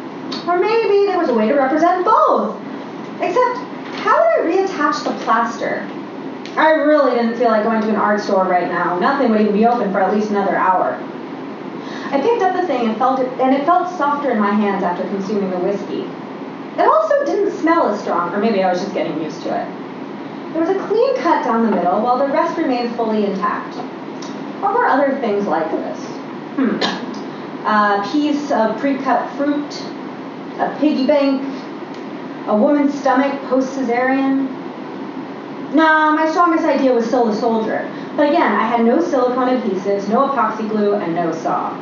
[0.47, 2.59] Or maybe there was a way to represent both.
[3.21, 3.57] Except,
[4.01, 5.87] how would I reattach the plaster?
[6.57, 8.99] I really didn't feel like going to an art store right now.
[8.99, 10.99] Nothing would even be open for at least another hour.
[12.11, 14.83] I picked up the thing and felt it, and it felt softer in my hands
[14.83, 16.01] after consuming the whiskey.
[16.77, 19.65] It also didn't smell as strong, or maybe I was just getting used to it.
[20.51, 23.75] There was a clean cut down the middle, while the rest remained fully intact.
[24.61, 25.99] What were other things like this?
[26.57, 26.75] Hmm.
[27.65, 29.71] A piece of pre-cut fruit,
[30.59, 31.41] a piggy bank,
[32.47, 34.47] a woman's stomach post-cesarean.
[35.73, 37.89] Nah, my strongest idea was still the soldier.
[38.17, 41.77] But again, I had no silicone adhesives, no epoxy glue, and no saw.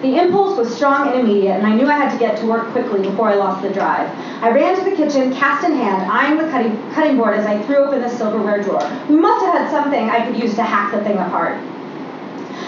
[0.00, 2.66] The impulse was strong and immediate, and I knew I had to get to work
[2.68, 4.08] quickly before I lost the drive.
[4.42, 7.60] I ran to the kitchen, cast in hand, eyeing the cutting, cutting board as I
[7.62, 8.86] threw open the silverware drawer.
[9.08, 11.58] We must have had something I could use to hack the thing apart.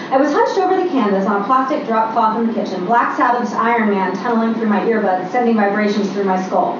[0.09, 3.17] I was hunched over the canvas on a plastic drop cloth in the kitchen, Black
[3.17, 6.79] Sabbath's Iron Man tunneling through my earbuds, sending vibrations through my skull.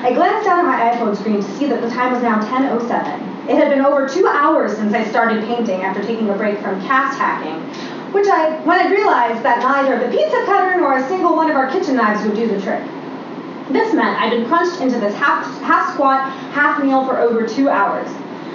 [0.00, 3.50] I glanced down at my iPhone screen to see that the time was now 10.07.
[3.50, 6.80] It had been over two hours since I started painting after taking a break from
[6.80, 7.60] cast hacking,
[8.14, 11.56] which I, when I realized that neither the pizza cutter nor a single one of
[11.56, 12.82] our kitchen knives would do the trick.
[13.68, 17.68] This meant I'd been crunched into this half, half squat, half meal for over two
[17.68, 18.08] hours.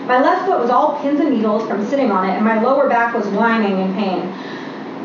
[0.07, 2.87] My left foot was all pins and needles from sitting on it, and my lower
[2.87, 4.21] back was whining in pain.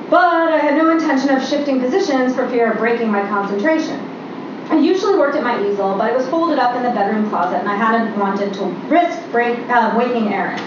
[0.08, 3.98] But I had no intention of shifting positions for fear of breaking my concentration.
[4.70, 7.58] I usually worked at my easel, but it was folded up in the bedroom closet,
[7.58, 10.60] and I hadn't wanted to risk break, uh, waking Aaron.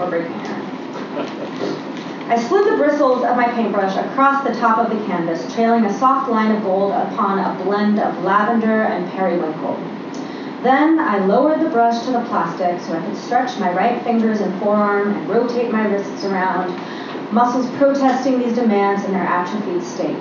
[0.00, 1.82] Or breaking Aaron.
[2.28, 5.98] I slid the bristles of my paintbrush across the top of the canvas, trailing a
[5.98, 9.78] soft line of gold upon a blend of lavender and periwinkle.
[10.66, 14.40] Then I lowered the brush to the plastic so I could stretch my right fingers
[14.40, 16.74] and forearm and rotate my wrists around,
[17.32, 20.16] muscles protesting these demands in their atrophied state.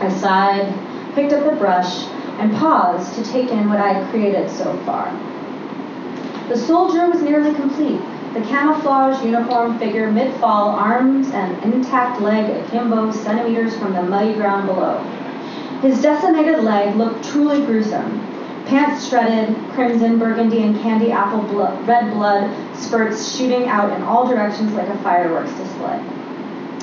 [0.00, 0.72] I sighed,
[1.16, 2.06] picked up the brush,
[2.38, 5.10] and paused to take in what I had created so far.
[6.48, 8.00] The soldier was nearly complete.
[8.34, 14.68] The camouflage uniform figure mid-fall, arms and intact leg akimbo centimeters from the muddy ground
[14.68, 15.02] below.
[15.82, 18.35] His decimated leg looked truly gruesome.
[18.66, 21.42] Pants shredded, crimson, burgundy, and candy apple
[21.84, 26.04] red blood spurts shooting out in all directions like a fireworks display.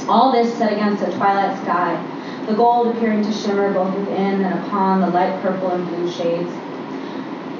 [0.07, 2.01] All this set against a twilight sky,
[2.47, 6.49] the gold appearing to shimmer both within and upon the light purple and blue shades.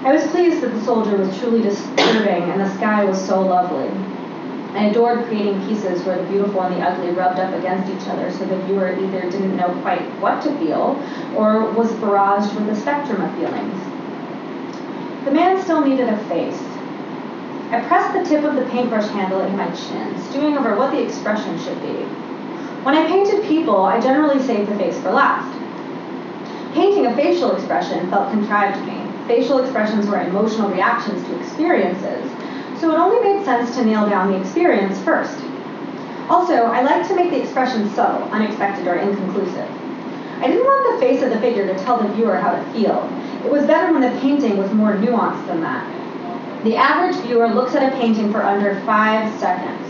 [0.06, 3.90] I was pleased that the soldier was truly disturbing and the sky was so lovely.
[4.74, 8.32] I adored creating pieces where the beautiful and the ugly rubbed up against each other
[8.32, 10.98] so the viewer either didn't know quite what to feel
[11.36, 13.93] or was barraged with a spectrum of feelings.
[15.26, 16.62] The man still needed a face.
[17.72, 21.02] I pressed the tip of the paintbrush handle into my chin, stewing over what the
[21.02, 22.04] expression should be.
[22.84, 25.50] When I painted people, I generally saved the face for last.
[26.74, 29.02] Painting a facial expression felt contrived to me.
[29.26, 32.30] Facial expressions were emotional reactions to experiences,
[32.82, 35.40] so it only made sense to nail down the experience first.
[36.30, 39.70] Also, I like to make the expression subtle, unexpected, or inconclusive.
[40.42, 43.08] I didn't want the face of the figure to tell the viewer how to feel.
[43.44, 46.64] It was better when the painting was more nuanced than that.
[46.64, 49.86] The average viewer looks at a painting for under five seconds.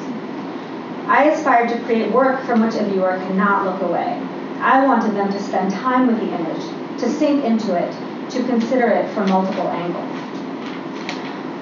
[1.06, 4.20] I aspired to create work from which a viewer cannot look away.
[4.60, 7.92] I wanted them to spend time with the image, to sink into it,
[8.32, 10.10] to consider it from multiple angles.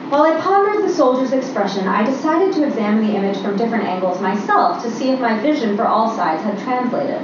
[0.10, 4.22] While I pondered the soldier's expression, I decided to examine the image from different angles
[4.22, 7.22] myself to see if my vision for all sides had translated.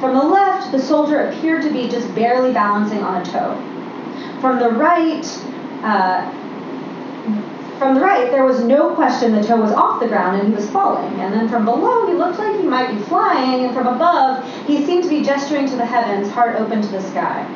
[0.00, 3.71] From the left, the soldier appeared to be just barely balancing on a toe.
[4.42, 5.24] From the right,
[5.84, 6.28] uh,
[7.78, 10.52] from the right, there was no question the toe was off the ground and he
[10.52, 11.14] was falling.
[11.20, 14.84] And then from below, he looked like he might be flying, and from above, he
[14.84, 17.46] seemed to be gesturing to the heavens, heart open to the sky.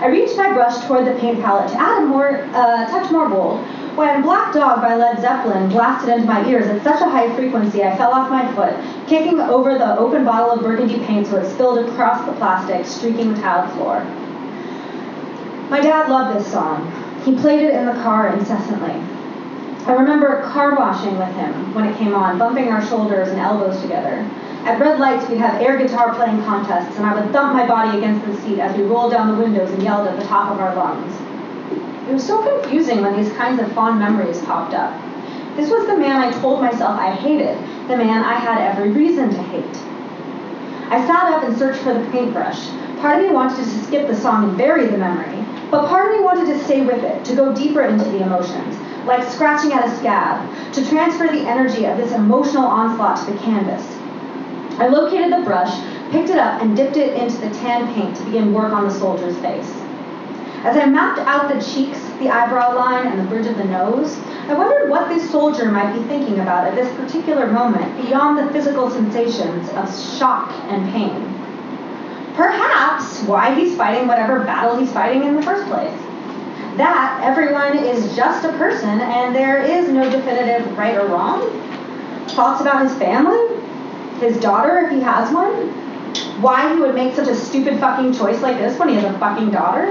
[0.00, 3.28] I reached my brush toward the paint palette to add a more, uh, touch more
[3.28, 3.60] bold,
[3.94, 7.84] when Black Dog by Led Zeppelin blasted into my ears at such a high frequency
[7.84, 8.74] I fell off my foot,
[9.06, 13.34] kicking over the open bottle of burgundy paint so it spilled across the plastic, streaking
[13.34, 14.02] the tiled floor.
[15.70, 16.90] My dad loved this song.
[17.24, 19.00] He played it in the car incessantly.
[19.86, 23.80] I remember car washing with him when it came on, bumping our shoulders and elbows
[23.80, 24.26] together.
[24.64, 27.98] At red lights, we'd have air guitar playing contests, and I would thump my body
[27.98, 30.60] against the seat as we rolled down the windows and yelled at the top of
[30.60, 31.12] our lungs.
[32.08, 34.94] It was so confusing when these kinds of fond memories popped up.
[35.56, 37.56] This was the man I told myself I hated,
[37.88, 39.76] the man I had every reason to hate.
[40.90, 42.68] I sat up and searched for the paintbrush.
[43.00, 45.44] Part of me wanted to skip the song and bury the memory,
[45.74, 48.76] but part of me wanted to stay with it, to go deeper into the emotions,
[49.06, 50.38] like scratching at a scab,
[50.72, 53.84] to transfer the energy of this emotional onslaught to the canvas.
[54.78, 55.74] I located the brush,
[56.12, 58.90] picked it up, and dipped it into the tan paint to begin work on the
[58.92, 59.68] soldier's face.
[60.62, 64.16] As I mapped out the cheeks, the eyebrow line, and the bridge of the nose,
[64.48, 68.52] I wondered what this soldier might be thinking about at this particular moment beyond the
[68.52, 71.43] physical sensations of shock and pain.
[72.34, 75.98] Perhaps why he's fighting whatever battle he's fighting in the first place.
[76.76, 81.48] That everyone is just a person and there is no definitive right or wrong.
[82.28, 83.60] Thoughts about his family?
[84.20, 85.68] his daughter if he has one?
[86.40, 89.18] Why he would make such a stupid fucking choice like this when he has a
[89.18, 89.90] fucking daughter?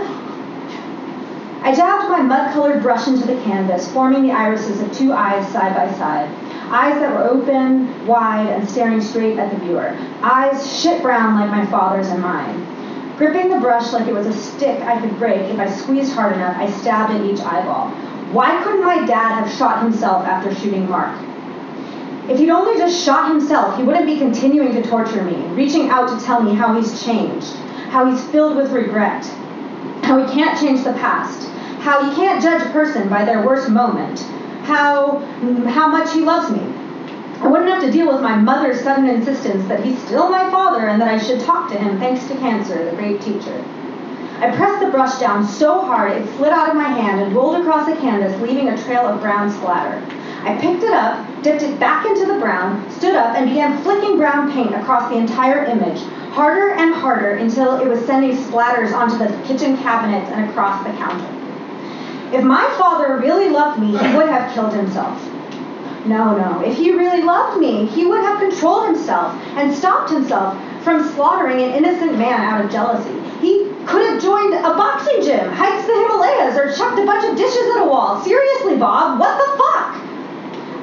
[1.61, 5.73] I dabbed my mud-colored brush into the canvas, forming the irises of two eyes side
[5.75, 6.29] by side.
[6.73, 9.95] Eyes that were open, wide, and staring straight at the viewer.
[10.23, 12.65] Eyes shit brown like my father's and mine.
[13.15, 16.33] Gripping the brush like it was a stick I could break if I squeezed hard
[16.33, 17.91] enough, I stabbed at each eyeball.
[18.31, 21.15] Why couldn't my dad have shot himself after shooting Mark?
[22.27, 26.09] If he'd only just shot himself, he wouldn't be continuing to torture me, reaching out
[26.09, 27.53] to tell me how he's changed,
[27.91, 29.23] how he's filled with regret,
[30.01, 31.47] how he can't change the past,
[31.81, 34.25] how he can't judge a person by their worst moment,
[34.63, 35.19] how,
[35.69, 36.61] how much he loves me.
[37.41, 40.87] I wouldn't have to deal with my mother's sudden insistence that he's still my father
[40.87, 43.63] and that I should talk to him thanks to cancer, the great teacher.
[44.39, 47.55] I pressed the brush down so hard it slid out of my hand and rolled
[47.57, 50.01] across the canvas, leaving a trail of brown splatter.
[50.43, 54.17] I picked it up, dipped it back into the brown, stood up, and began flicking
[54.17, 56.01] brown paint across the entire image,
[56.31, 60.91] harder and harder until it was sending splatters onto the kitchen cabinets and across the
[60.93, 61.42] counter.
[62.33, 65.21] If my father really loved me, he would have killed himself.
[66.07, 66.61] No, no.
[66.61, 71.61] If he really loved me, he would have controlled himself and stopped himself from slaughtering
[71.61, 73.13] an innocent man out of jealousy.
[73.39, 77.37] He could have joined a boxing gym, hiked the Himalayas, or chucked a bunch of
[77.37, 78.21] dishes at a wall.
[78.23, 80.02] Seriously, Bob, what the fuck?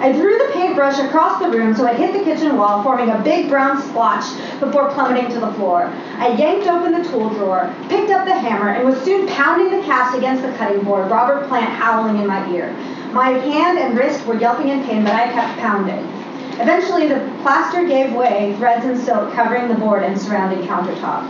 [0.01, 3.21] I threw the paintbrush across the room so it hit the kitchen wall, forming a
[3.21, 4.25] big brown splotch
[4.59, 5.93] before plummeting to the floor.
[6.17, 9.85] I yanked open the tool drawer, picked up the hammer, and was soon pounding the
[9.85, 12.73] cast against the cutting board, Robert Plant howling in my ear.
[13.13, 15.99] My hand and wrist were yelping in pain, but I kept pounding.
[16.59, 21.29] Eventually, the plaster gave way, threads and silk covering the board and surrounding countertop.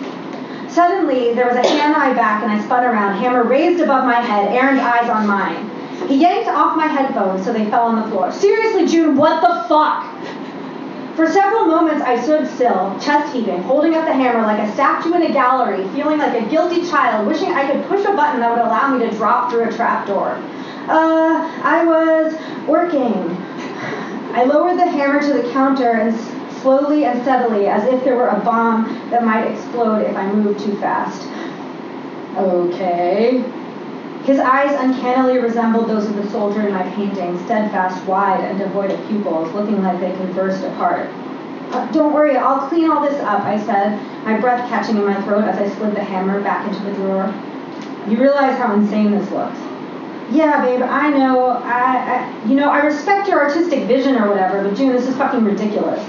[0.70, 4.04] Suddenly, there was a hand on my back and I spun around, hammer raised above
[4.04, 5.79] my head, Aaron's eyes on mine.
[6.08, 8.32] He yanked off my headphones so they fell on the floor.
[8.32, 10.06] Seriously, June, what the fuck?
[11.16, 15.12] For several moments, I stood still, chest heaving, holding up the hammer like a statue
[15.14, 18.50] in a gallery, feeling like a guilty child, wishing I could push a button that
[18.50, 20.30] would allow me to drop through a trapdoor.
[20.88, 22.32] Uh, I was
[22.66, 23.12] working.
[24.32, 26.16] I lowered the hammer to the counter and
[26.62, 30.60] slowly and steadily, as if there were a bomb that might explode if I moved
[30.60, 31.28] too fast.
[32.38, 33.44] Okay.
[34.24, 38.90] His eyes uncannily resembled those of the soldier in my painting, steadfast, wide, and devoid
[38.90, 41.08] of pupils, looking like they could burst apart.
[41.72, 45.20] "Uh, don't worry, I'll clean all this up, I said, my breath catching in my
[45.22, 47.32] throat as I slid the hammer back into the drawer.
[48.08, 49.58] You realize how insane this looks.
[50.30, 51.48] Yeah, babe, I know.
[51.64, 55.16] I, I, you know, I respect your artistic vision or whatever, but June, this is
[55.16, 56.04] fucking ridiculous.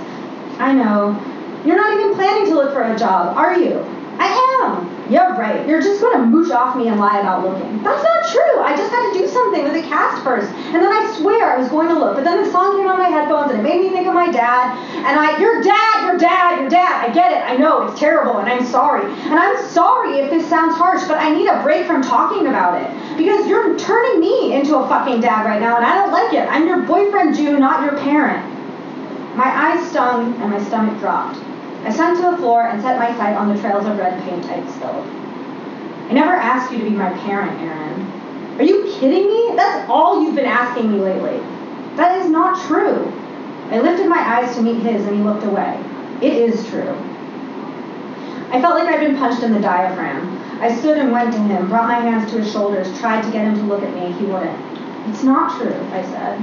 [0.60, 1.20] I know.
[1.66, 3.86] You're not even planning to look for a job, are you?
[4.20, 4.28] I
[4.64, 5.12] am.
[5.12, 5.68] Yeah, right.
[5.68, 7.84] You're just gonna mooch off me and lie about looking.
[7.84, 8.62] That's not true.
[8.62, 11.60] I just had to do something with the cast first, and then I swear I
[11.60, 13.82] was going to look, but then the song came on my headphones and it made
[13.82, 14.78] me think of my dad.
[15.04, 17.10] And I, your dad, your dad, your dad.
[17.10, 17.44] I get it.
[17.44, 19.04] I know it's terrible, and I'm sorry.
[19.04, 22.82] And I'm sorry if this sounds harsh, but I need a break from talking about
[22.82, 26.34] it because you're turning me into a fucking dad right now, and I don't like
[26.34, 26.48] it.
[26.48, 28.48] I'm your boyfriend, June, not your parent.
[29.36, 31.40] My eyes stung and my stomach dropped.
[31.84, 34.46] I sunk to the floor and set my sight on the trails of red paint
[34.46, 35.06] I'd spilled.
[36.10, 38.02] I never asked you to be my parent, Aaron.
[38.60, 39.56] Are you kidding me?
[39.56, 41.40] That's all you've been asking me lately.
[41.96, 43.12] That is not true.
[43.72, 45.84] I lifted my eyes to meet his and he looked away.
[46.22, 46.96] It is true.
[48.52, 50.38] I felt like I'd been punched in the diaphragm.
[50.62, 53.46] I stood and went to him, brought my hands to his shoulders, tried to get
[53.46, 54.12] him to look at me.
[54.12, 54.60] He wouldn't.
[55.08, 56.40] It's not true, I said.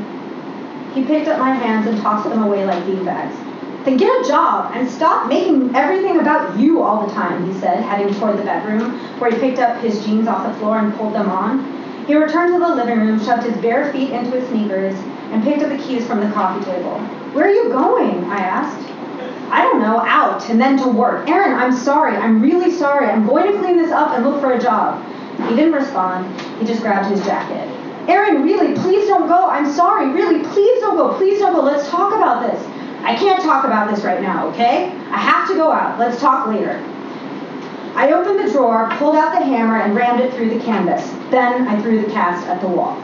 [0.95, 3.48] He picked up my hands and tossed them away like beanbags.
[3.85, 7.81] Then get a job and stop making everything about you all the time, he said,
[7.81, 11.15] heading toward the bedroom, where he picked up his jeans off the floor and pulled
[11.15, 11.65] them on.
[12.07, 14.95] He returned to the living room, shoved his bare feet into his sneakers,
[15.31, 16.99] and picked up the keys from the coffee table.
[17.35, 18.25] Where are you going?
[18.25, 18.85] I asked.
[19.51, 21.29] I don't know, out, and then to work.
[21.29, 22.17] Aaron, I'm sorry.
[22.17, 23.07] I'm really sorry.
[23.07, 25.03] I'm going to clean this up and look for a job.
[25.49, 26.39] He didn't respond.
[26.59, 27.67] He just grabbed his jacket.
[28.09, 29.49] Aaron, really, please don't go.
[29.49, 30.11] I'm sorry.
[30.11, 31.17] Really, please don't go.
[31.17, 31.63] Please don't go.
[31.63, 32.61] Let's talk about this.
[33.03, 34.91] I can't talk about this right now, okay?
[35.11, 35.99] I have to go out.
[35.99, 36.83] Let's talk later.
[37.95, 41.09] I opened the drawer, pulled out the hammer, and rammed it through the canvas.
[41.31, 43.01] Then I threw the cast at the wall.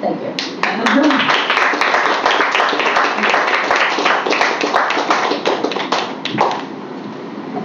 [0.00, 0.30] Thank you.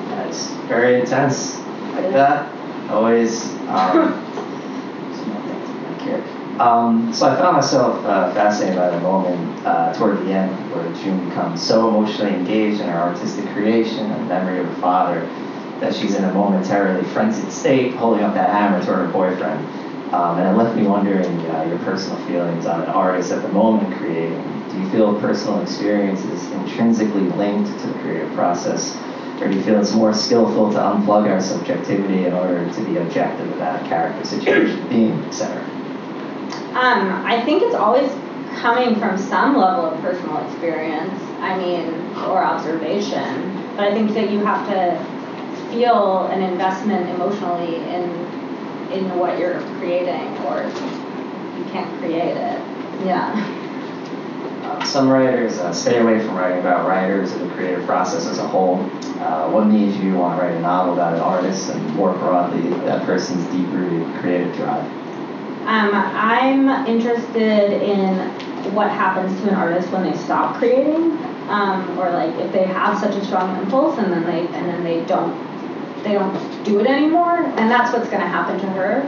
[0.09, 1.57] That's very intense.
[1.93, 2.51] Like that.
[2.89, 3.53] Always.
[3.67, 4.21] Um.
[6.59, 10.93] Um, so I found myself uh, fascinated by the moment uh, toward the end where
[10.95, 15.19] June becomes so emotionally engaged in her artistic creation and memory of her father
[15.81, 19.59] that she's in a momentarily frenzied state, holding up that hammer toward her boyfriend.
[20.13, 23.49] Um, and it left me wondering uh, your personal feelings on an artist at the
[23.49, 24.41] moment creating.
[24.69, 28.97] Do you feel personal experience is intrinsically linked to the creative process?
[29.41, 32.95] Or do you feel it's more skillful to unplug our subjectivity in order to be
[32.95, 35.84] objective about character, situation, theme, etc.?
[36.75, 38.11] Um, I think it's always
[38.55, 41.87] coming from some level of personal experience, I mean,
[42.25, 43.55] or observation.
[43.77, 48.03] But I think that you have to feel an investment emotionally in
[48.91, 50.63] in what you're creating, or
[51.57, 52.59] you can't create it.
[53.05, 53.31] Yeah.
[54.63, 58.37] Uh, some writers uh, stay away from writing about writers or the creative process as
[58.39, 58.81] a whole.
[59.21, 62.67] Uh, what made you want to write a novel about an artist and more broadly,
[62.83, 65.04] that person's deep rooted creative drive?
[65.65, 68.17] Um, I'm interested in
[68.73, 71.11] what happens to an artist when they stop creating,
[71.49, 74.83] um, or like if they have such a strong impulse and then they and then
[74.83, 75.33] they don't
[76.03, 79.03] they don't do it anymore, and that's what's going to happen to her.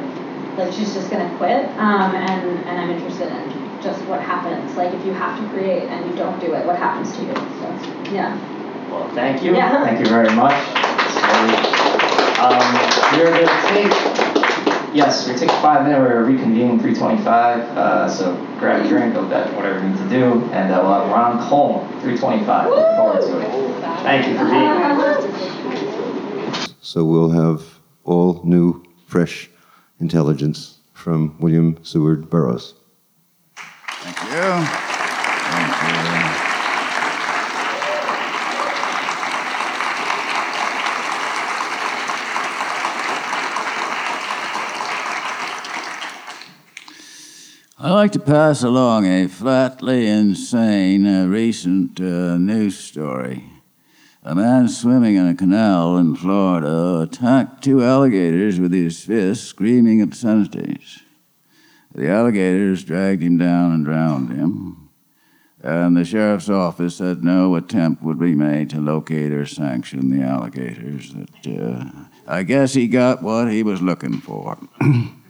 [0.58, 4.76] Like she's just going to quit, um, and and I'm interested in just what happens.
[4.76, 7.34] Like if you have to create and you don't do it, what happens to you?
[7.34, 8.34] So yeah.
[8.90, 9.54] Well, thank you.
[9.54, 9.84] Yeah.
[9.84, 10.56] Thank you very much.
[12.38, 12.62] Um,
[13.18, 13.94] we're going to take,
[14.94, 17.60] yes, we take a five minute, we're reconvening 325.
[17.78, 20.94] Uh, so grab a drink, go that, whatever you need to do, and uh, we'll
[20.94, 22.70] have Ron Kolm, 325.
[22.70, 23.50] Look forward to it.
[24.02, 25.18] Thank you for being here.
[26.82, 27.64] So we'll have
[28.04, 29.50] all new, fresh
[30.00, 32.74] intelligence from William Seward Burroughs.
[33.56, 34.87] Thank you.
[47.88, 53.46] I'd like to pass along a flatly insane uh, recent uh, news story
[54.24, 60.02] A man swimming in a canal in Florida attacked two alligators with his fists, screaming
[60.02, 61.00] obscenities.
[61.96, 64.90] The alligators dragged him down and drowned him,
[65.62, 70.26] and the sheriff's office said no attempt would be made to locate or sanction the
[70.26, 71.14] alligators.
[71.14, 74.58] That uh, I guess he got what he was looking for.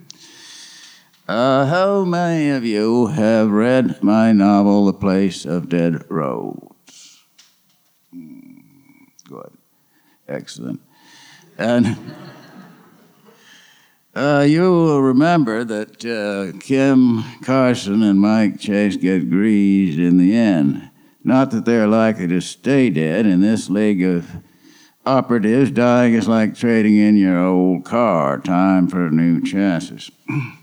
[1.27, 7.19] uh, how many of you have read my novel, The Place of Dead Roads?
[8.11, 8.59] Hmm,
[9.27, 9.51] Good.
[10.27, 10.81] Excellent.
[11.57, 11.97] And
[14.15, 20.35] uh, you will remember that uh, Kim Carson and Mike Chase get greased in the
[20.35, 20.89] end.
[21.23, 23.25] Not that they're likely to stay dead.
[23.25, 24.29] In this league of
[25.05, 28.39] operatives, dying is like trading in your old car.
[28.39, 30.13] Time for new chassis.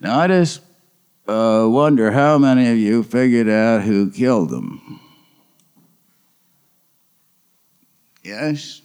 [0.00, 0.60] now, I just
[1.26, 5.00] uh, wonder how many of you figured out who killed them.
[8.22, 8.82] Yes?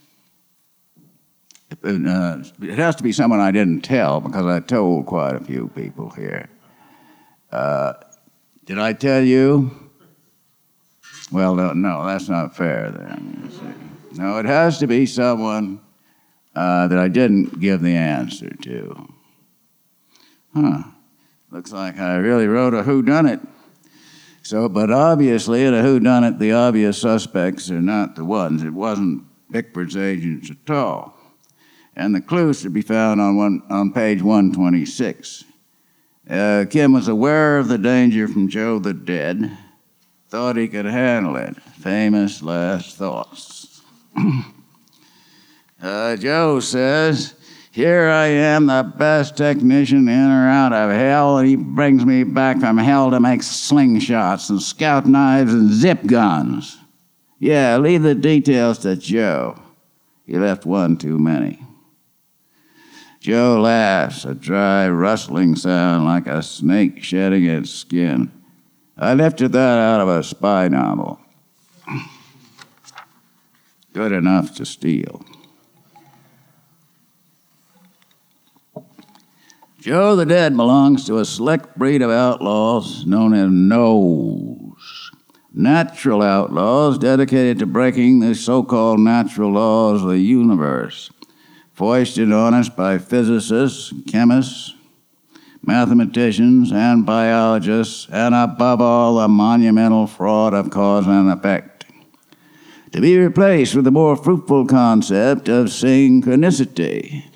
[1.84, 5.70] Uh, it has to be someone I didn't tell because I told quite a few
[5.70, 6.50] people here.
[7.52, 7.94] Uh,
[8.66, 9.90] did I tell you?
[11.32, 13.52] Well, no, no, that's not fair then.
[14.14, 15.80] No, it has to be someone
[16.56, 19.14] uh, that I didn't give the answer to.
[20.54, 20.84] Huh.
[21.52, 23.46] Looks like I really wrote a who whodunit.
[24.42, 28.64] So, but obviously, in a whodunit, the obvious suspects are not the ones.
[28.64, 31.22] It wasn't Bickford's agents at all
[31.96, 35.44] and the clues to be found on, one, on page 126.
[36.30, 39.58] Uh, Kim was aware of the danger from Joe the Dead,
[40.30, 41.62] thought he could handle it.
[41.62, 43.82] Famous last thoughts.
[45.82, 47.36] uh, Joe says,
[47.72, 52.26] Here I am, the best technician in or out of hell, and he brings me
[52.26, 56.78] back from hell to make slingshots and scout knives and zip guns.
[57.40, 59.58] Yeah, leave the details to Joe.
[60.26, 61.66] He left one too many.
[63.22, 68.34] Joe laughs, a dry, rustling sound like a snake shedding its skin.
[68.98, 71.22] I lifted that out of a spy novel.
[73.94, 75.24] Good enough to steal.
[79.82, 85.12] Joe the Dead belongs to a select breed of outlaws known as No's.
[85.52, 91.10] Natural outlaws dedicated to breaking the so called natural laws of the universe
[91.74, 94.76] foisted on us by physicists, chemists,
[95.64, 101.86] mathematicians, and biologists, and above all, the monumental fraud of cause and effect.
[102.92, 107.31] To be replaced with the more fruitful concept of synchronicity.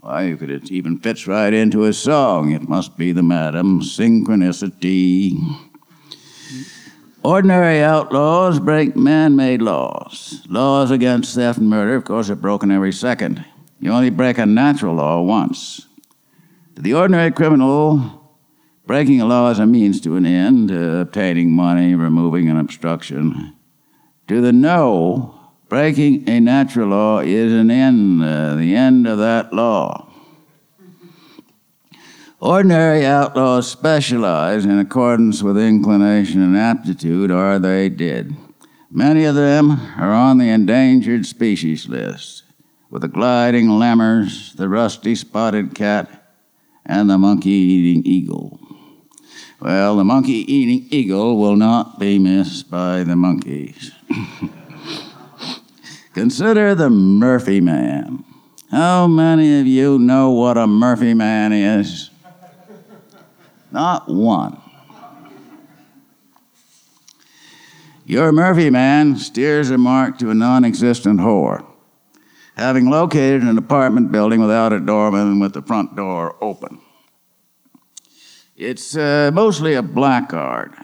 [0.00, 2.52] Why, you could, it even fits right into a song.
[2.52, 5.38] It must be the madam, synchronicity.
[7.22, 10.42] Ordinary outlaws break man made laws.
[10.48, 13.44] Laws against theft and murder, of course, are broken every second.
[13.78, 15.86] You only break a natural law once.
[16.76, 18.32] To the ordinary criminal,
[18.86, 23.54] breaking a law is a means to an end, uh, obtaining money, removing an obstruction.
[24.28, 25.39] To the no,
[25.70, 30.08] breaking a natural law is an end, uh, the end of that law.
[32.40, 38.34] Ordinary outlaws specialize in accordance with inclination and aptitude, or they did.
[38.90, 42.42] Many of them are on the endangered species list,
[42.90, 46.34] with the gliding lemurs, the rusty spotted cat,
[46.84, 48.58] and the monkey eating eagle.
[49.60, 53.92] Well, the monkey eating eagle will not be missed by the monkeys.
[56.14, 58.24] Consider the Murphy Man.
[58.70, 62.10] How many of you know what a Murphy Man is?
[63.70, 64.60] Not one.
[68.04, 71.64] Your Murphy man steers a mark to a non existent whore,
[72.56, 76.80] having located an apartment building without a doorman and with the front door open.
[78.56, 80.74] It's uh, mostly a black art.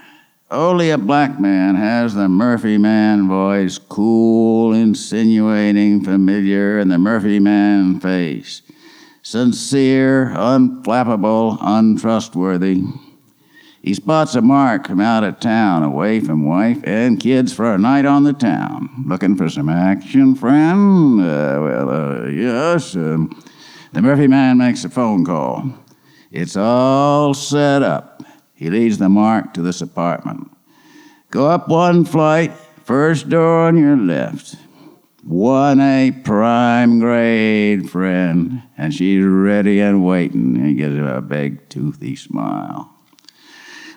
[0.51, 7.41] Only a black man has the Murphy man voice, cool, insinuating, familiar, and the Murphy
[7.41, 8.63] man face
[9.23, 12.81] sincere, unflappable, untrustworthy.
[13.83, 17.79] He spots a mark from out of town, away from wife and kids for a
[17.79, 19.05] night on the town.
[19.05, 21.21] Looking for some action, friend?
[21.21, 22.95] Uh, well, uh, yes.
[22.95, 23.43] Um,
[23.93, 25.73] the Murphy man makes a phone call.
[26.31, 28.16] It's all set up.
[28.57, 30.51] He leads the mark to this apartment.
[31.31, 32.53] Go up one flight,
[32.85, 34.57] first door on your left.
[35.29, 38.63] 1A prime grade, friend.
[38.79, 40.65] And she's ready and waiting.
[40.65, 42.93] He gives her a big, toothy smile.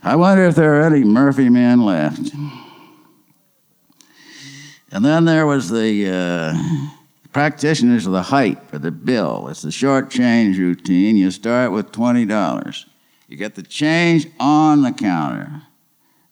[0.04, 2.32] I wonder if there are any Murphy men left.
[4.92, 6.90] And then there was the uh,
[7.32, 9.48] practitioners of the height for the bill.
[9.50, 11.16] It's the short change routine.
[11.16, 12.86] You start with $20.
[13.30, 15.62] You get the change on the counter.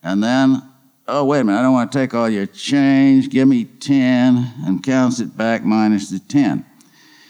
[0.01, 0.63] And then,
[1.07, 3.29] oh, wait a minute, I don't want to take all your change.
[3.29, 6.65] Give me 10 and counts it back minus the 10.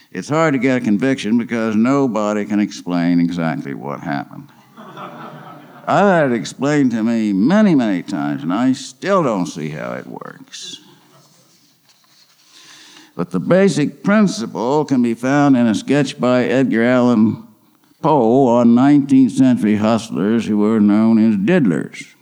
[0.10, 4.50] It's hard to get a conviction because nobody can explain exactly what happened.
[4.78, 9.96] I've had it explained to me many, many times, and I still don't see how
[9.96, 10.80] it works.
[13.18, 17.47] But the basic principle can be found in a sketch by Edgar Allan
[18.02, 22.14] Poe on 19th century hustlers who were known as diddlers.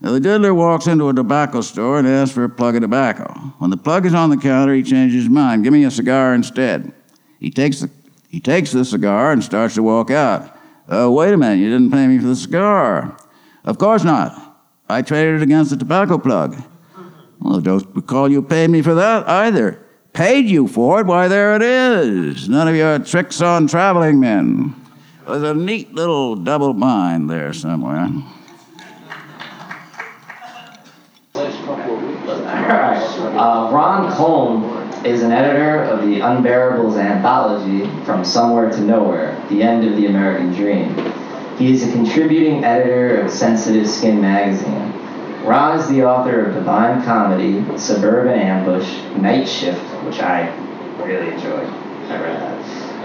[0.00, 3.32] Now, the diddler walks into a tobacco store and asks for a plug of tobacco.
[3.58, 5.64] When the plug is on the counter, he changes his mind.
[5.64, 6.92] Give me a cigar instead.
[7.38, 7.90] He takes the,
[8.28, 10.54] he takes the cigar and starts to walk out.
[10.88, 13.16] Oh, wait a minute, you didn't pay me for the cigar.
[13.64, 14.42] Of course not.
[14.88, 16.56] I traded it against the tobacco plug.
[17.40, 19.85] Well, don't recall you paid me for that either.
[20.16, 21.06] Paid you for it?
[21.06, 22.48] Why, there it is.
[22.48, 24.74] None of your tricks on traveling men.
[25.26, 28.08] There's a neat little double bind there somewhere.
[33.36, 39.62] Uh, Ron Kolm is an editor of the Unbearables anthology From Somewhere to Nowhere The
[39.62, 40.96] End of the American Dream.
[41.58, 44.90] He is a contributing editor of Sensitive Skin magazine.
[45.44, 50.48] Ron is the author of Divine Comedy, Suburban Ambush, Night Shift, which I
[51.02, 51.68] really enjoyed.
[52.08, 52.56] I read that.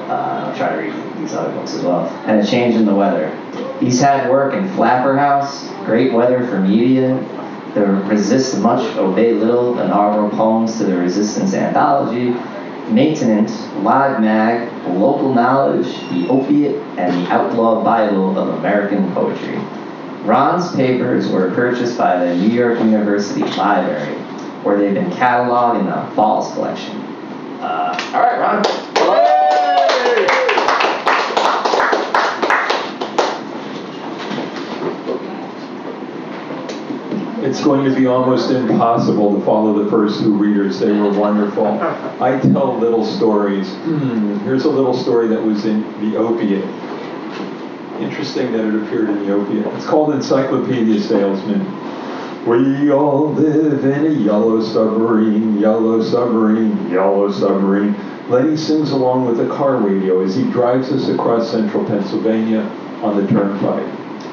[0.10, 2.08] Uh, I'll try to read these other books as well.
[2.26, 3.36] And A Change in the Weather.
[3.80, 7.16] He's had work in Flapper House, Great Weather for Media,
[7.74, 12.36] the Resist Much, Obey Little, and inaugural poems to the Resistance Anthology,
[12.92, 19.58] Maintenance, Live Mag, Local Knowledge, The Opiate, and the Outlaw Bible of American Poetry.
[20.24, 24.16] Ron's papers were purchased by the New York University Library,
[24.64, 26.96] where they've been cataloged in the Fales collection.
[27.62, 29.72] Uh, all right, Ron.
[37.44, 40.80] It's going to be almost impossible to follow the first two readers.
[40.80, 41.66] They were wonderful.
[42.22, 43.68] I tell little stories.
[43.78, 46.64] Hmm, here's a little story that was in The Opiate.
[48.00, 49.66] Interesting that it appeared in The Opiate.
[49.74, 51.62] It's called Encyclopedia Salesman.
[52.48, 57.96] We all live in a yellow submarine, yellow submarine, yellow submarine.
[58.30, 62.62] Lenny sings along with the car radio as he drives us across central Pennsylvania
[63.04, 63.86] on the turnpike.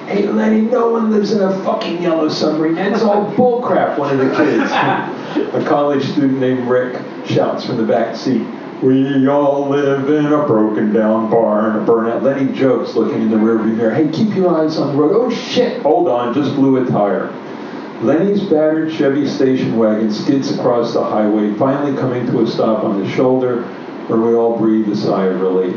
[0.06, 2.76] Hey Lenny, no one lives in a fucking yellow submarine.
[2.76, 4.72] That's all bullcrap, one of the kids.
[5.54, 8.46] a college student named Rick shouts from the back seat.
[8.82, 12.22] We all live in a broken down barn, a burnout.
[12.22, 13.92] Lenny jokes, looking in the rearview mirror.
[13.92, 15.12] Hey, keep your eyes on the road.
[15.14, 17.30] Oh shit, hold on, just blew a tire.
[18.02, 23.02] Lenny's battered Chevy station wagon skids across the highway, finally coming to a stop on
[23.02, 23.62] the shoulder,
[24.06, 25.76] where we all breathe a sigh of relief.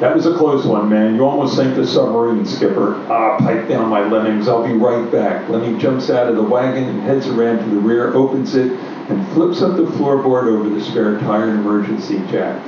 [0.00, 1.16] That was a close one, man.
[1.16, 2.94] You almost sank the submarine, skipper.
[3.10, 4.48] Ah, pipe down my lemmings.
[4.48, 5.46] I'll be right back.
[5.50, 8.72] Lenny jumps out of the wagon and heads around to the rear, opens it,
[9.10, 12.58] and flips up the floorboard over the spare tire and emergency jack.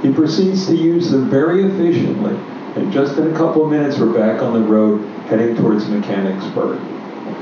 [0.00, 2.34] He proceeds to use them very efficiently,
[2.76, 6.80] and just in a couple of minutes, we're back on the road heading towards Mechanicsburg.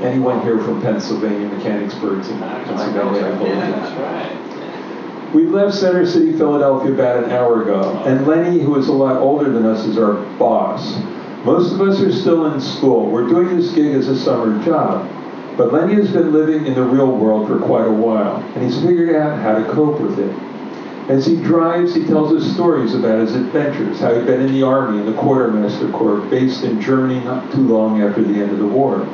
[0.01, 1.47] Anyone here from Pennsylvania?
[1.49, 3.55] Mechanicsburg's in Pennsylvania, I believe.
[3.55, 5.33] That's right.
[5.33, 9.17] We left Center City, Philadelphia about an hour ago, and Lenny, who is a lot
[9.17, 10.97] older than us, is our boss.
[11.45, 13.11] Most of us are still in school.
[13.11, 15.07] We're doing this gig as a summer job.
[15.55, 18.81] But Lenny has been living in the real world for quite a while, and he's
[18.81, 20.33] figured out how to cope with it.
[21.09, 24.63] As he drives, he tells us stories about his adventures, how he'd been in the
[24.63, 28.59] Army in the Quartermaster Corps, based in Germany not too long after the end of
[28.59, 29.05] the war.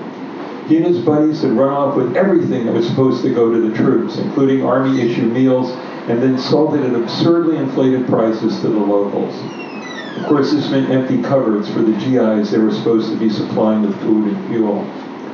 [0.67, 3.69] He and his buddies had run off with everything that was supposed to go to
[3.69, 5.71] the troops, including Army issue meals,
[6.07, 9.35] and then sold it at absurdly inflated prices to the locals.
[10.17, 13.83] Of course, this meant empty cupboards for the GIs they were supposed to be supplying
[13.83, 14.83] with food and fuel.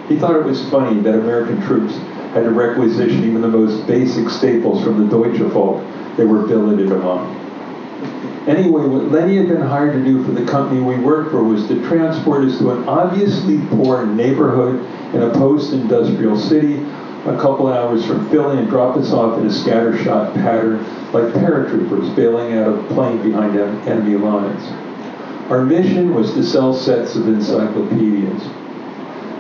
[0.09, 1.95] He thought it was funny that American troops
[2.33, 5.81] had to requisition even the most basic staples from the Deutsche Folk
[6.17, 7.40] they were billeted among.
[8.47, 11.67] Anyway, what Lenny had been hired to do for the company we worked for was
[11.67, 14.83] to transport us to an obviously poor neighborhood
[15.13, 16.83] in a post-industrial city
[17.25, 20.79] a couple hours from Philly and drop us off in a scattershot pattern
[21.13, 23.55] like paratroopers bailing out of a plane behind
[23.87, 24.63] enemy lines.
[25.51, 28.41] Our mission was to sell sets of encyclopedias.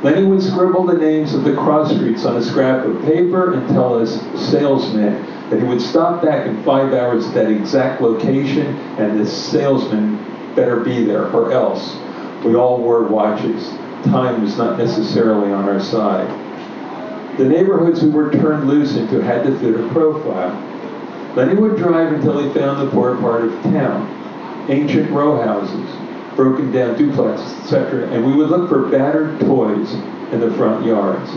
[0.03, 3.67] Lenny would scribble the names of the cross streets on a scrap of paper and
[3.69, 8.67] tell us salesmen that he would stop back in five hours at that exact location
[8.97, 10.15] and this salesman
[10.55, 11.97] better be there or else.
[12.45, 13.69] We all wore watches.
[14.05, 16.27] Time was not necessarily on our side.
[17.37, 20.51] The neighborhoods we were turned loose into had to fit a profile.
[21.35, 25.89] Lenny would drive until he found the poor part of town, ancient row houses,
[26.35, 29.93] broken down duplexes, etc., and we would look for battered toys
[30.31, 31.29] in the front yards.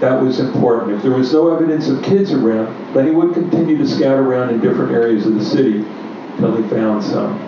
[0.00, 0.92] That was important.
[0.92, 4.50] If there was no evidence of kids around, then he would continue to scout around
[4.50, 5.78] in different areas of the city
[6.32, 7.40] until he found some.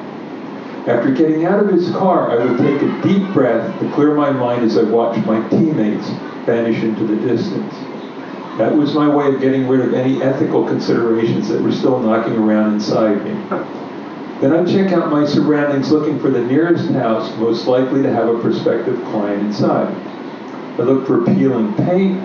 [0.86, 4.30] After getting out of his car, I would take a deep breath to clear my
[4.30, 6.08] mind as I watched my teammates
[6.46, 7.74] vanish into the distance.
[8.56, 12.38] That was my way of getting rid of any ethical considerations that were still knocking
[12.38, 13.32] around inside me.
[14.40, 18.28] Then I'd check out my surroundings looking for the nearest house most likely to have
[18.28, 19.94] a prospective client inside.
[20.78, 22.22] I looked for peeling paint,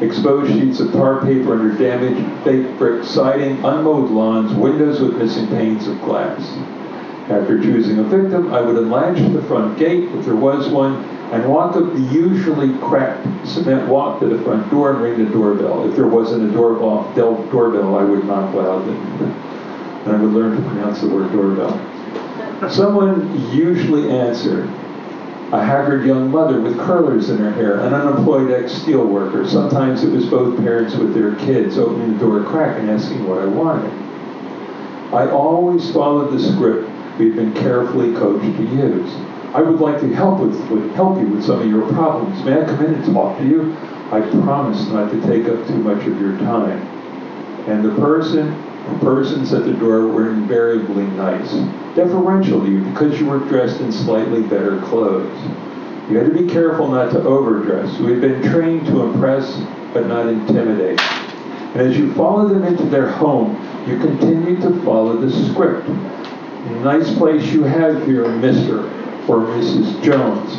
[0.00, 5.46] exposed sheets of tar paper under damaged fake brick siding, unmowed lawns, windows with missing
[5.48, 6.40] panes of glass.
[7.30, 11.48] After choosing a victim, I would unlatch the front gate, if there was one, and
[11.48, 15.88] walk up the usually cracked cement walk to the front door and ring the doorbell.
[15.88, 18.96] If there wasn't a doorbell, doorbell I would knock loudly.
[20.04, 21.78] and I would learn to pronounce the word doorbell.
[22.68, 24.68] Someone usually answered.
[25.52, 29.48] A haggard young mother with curlers in her hair, an unemployed ex-steel worker.
[29.48, 33.26] Sometimes it was both parents with their kids opening the door a crack and asking
[33.26, 33.90] what I wanted.
[35.12, 36.88] I always followed the script
[37.18, 39.12] we've been carefully coached to use.
[39.52, 42.44] I would like to help with, with help you with some of your problems.
[42.44, 43.76] May I come in and talk to you?
[44.12, 46.80] I promise not to take up too much of your time.
[47.66, 48.54] And the person
[48.98, 51.50] persons at the door were invariably nice,
[51.94, 55.36] deferential to you because you were dressed in slightly better clothes.
[56.10, 57.98] You had to be careful not to overdress.
[58.00, 59.62] We had been trained to impress
[59.92, 61.00] but not intimidate.
[61.00, 63.54] And as you followed them into their home,
[63.86, 65.88] you continued to follow the script.
[66.82, 68.84] Nice place you have here, Mr.
[69.28, 70.02] or Mrs.
[70.02, 70.50] Jones.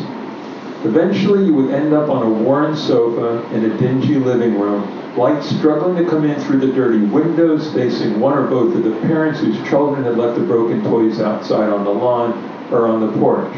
[0.86, 5.43] Eventually, you would end up on a worn sofa in a dingy living room light
[5.43, 9.39] struggling to come in through the dirty windows, facing one or both of the parents
[9.39, 12.32] whose children had left the broken toys outside on the lawn
[12.72, 13.53] or on the porch.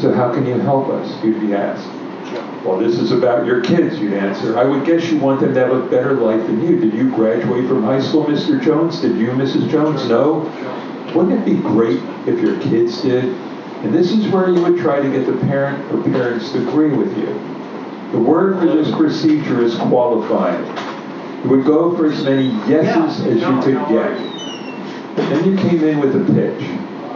[0.00, 1.22] So how can you help us?
[1.22, 1.88] You'd be asked.
[2.64, 4.56] Well, this is about your kids, you'd answer.
[4.56, 6.78] I would guess you want them to have a better life than you.
[6.78, 8.62] Did you graduate from high school, Mr.
[8.62, 9.00] Jones?
[9.00, 9.68] Did you, Mrs.
[9.68, 10.08] Jones?
[10.08, 10.40] No?
[11.14, 13.24] Wouldn't it be great if your kids did?
[13.24, 16.96] And this is where you would try to get the parent or parents to agree
[16.96, 17.51] with you.
[18.12, 20.60] The word for this procedure is qualified.
[21.42, 24.18] You would go for as many yeses as you could get.
[25.16, 26.60] Then you came in with a pitch.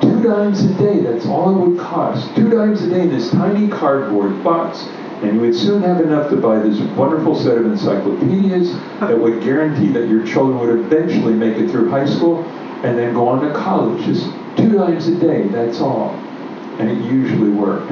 [0.01, 2.35] Two dimes a day, that's all it would cost.
[2.35, 4.87] Two dimes a day in this tiny cardboard box.
[5.23, 9.43] And you would soon have enough to buy this wonderful set of encyclopedias that would
[9.43, 12.43] guarantee that your children would eventually make it through high school
[12.85, 14.03] and then go on to college.
[14.07, 14.25] Just
[14.57, 16.11] two dimes a day, that's all.
[16.79, 17.91] And it usually worked.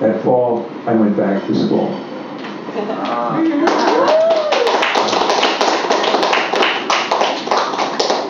[0.00, 2.05] That fall, I went back to school.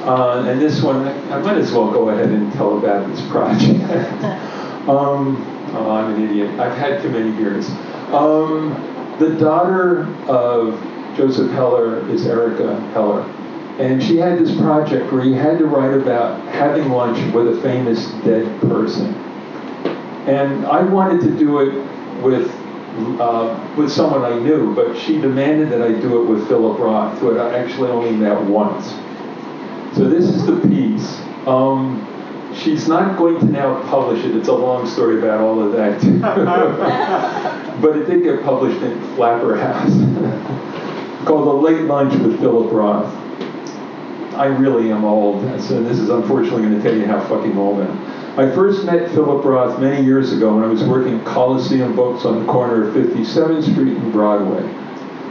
[0.06, 3.82] Uh, and this one, I might as well go ahead and tell about this project.
[4.88, 5.36] um,
[5.74, 6.60] oh, I'm an idiot.
[6.60, 7.68] I've had too many beers.
[8.12, 8.70] Um,
[9.18, 10.80] the daughter of
[11.16, 13.22] Joseph Heller is Erica Heller.
[13.80, 17.60] And she had this project where you had to write about having lunch with a
[17.62, 19.12] famous dead person.
[20.28, 22.48] And I wanted to do it with
[23.20, 27.18] uh, with someone I knew, but she demanded that I do it with Philip Roth,
[27.18, 28.86] who I actually only met once.
[29.96, 31.20] So this is the piece.
[31.46, 32.06] Um,
[32.54, 34.34] she's not going to now publish it.
[34.34, 36.00] It's a long story about all of that,
[37.82, 39.92] but it did get published in Flapper House,
[41.26, 43.12] called A Late Lunch with Philip Roth.
[44.34, 47.80] I really am old, so this is unfortunately going to tell you how fucking old
[47.80, 48.15] I am.
[48.38, 52.26] I first met Philip Roth many years ago when I was working at Coliseum Books
[52.26, 54.62] on the corner of 57th Street and Broadway.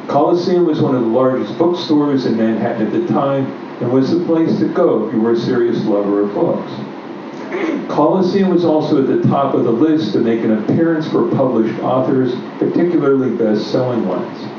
[0.08, 3.46] Coliseum was one of the largest bookstores in Manhattan at the time
[3.80, 6.72] and was the place to go if you were a serious lover of books.
[7.94, 11.80] Coliseum was also at the top of the list to make an appearance for published
[11.82, 14.55] authors, particularly best-selling ones.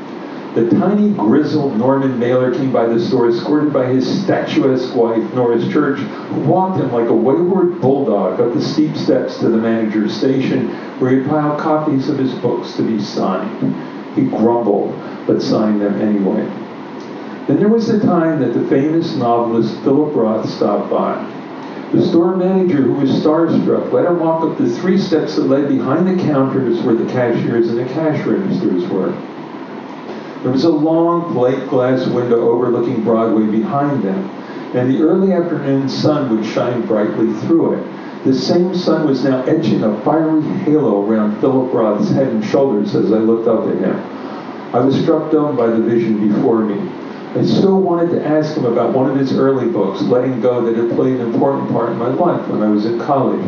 [0.57, 5.67] The tiny, grizzled Norman Mailer came by the store, escorted by his statuesque wife, Norris
[5.67, 10.17] Church, who walked him like a wayward bulldog up the steep steps to the manager's
[10.17, 13.75] station, where he piled copies of his books to be signed.
[14.15, 16.43] He grumbled, but signed them anyway.
[17.45, 21.23] Then there was the time that the famous novelist Philip Roth stopped by.
[21.93, 25.69] The store manager, who was starstruck, let him walk up the three steps that led
[25.69, 29.15] behind the counters where the cashiers and the cash registers were.
[30.43, 34.29] There was a long plate glass window overlooking Broadway behind them,
[34.75, 37.87] and the early afternoon sun would shine brightly through it.
[38.23, 42.93] The same sun was now etching a fiery halo around Philip Roth's head and shoulders
[42.93, 43.95] as I looked up at him.
[44.73, 46.91] I was struck dumb by the vision before me.
[47.35, 50.75] I so wanted to ask him about one of his early books, Letting Go, that
[50.75, 53.43] had played an important part in my life when I was in college,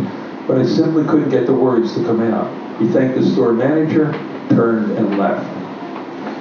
[0.48, 2.50] but I simply couldn't get the words to come out.
[2.80, 4.12] He thanked the store manager,
[4.50, 5.59] turned, and left.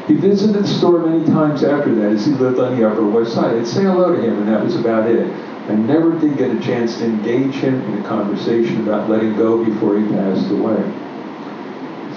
[0.09, 3.35] He visited the store many times after that as he lived on the Upper West
[3.35, 3.57] Side.
[3.57, 5.31] I'd say hello to him, and that was about it.
[5.69, 9.63] I never did get a chance to engage him in a conversation about letting go
[9.63, 10.83] before he passed away.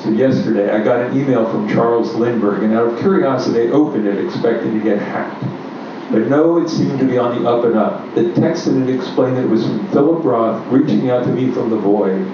[0.02, 4.08] So yesterday, I got an email from Charles Lindbergh, and out of curiosity, I opened
[4.08, 5.44] it expecting to get hacked.
[6.14, 8.16] But no, it seemed to be on the up and up.
[8.16, 11.52] The text in it explained that it was from Philip Roth reaching out to me
[11.52, 12.26] from the void.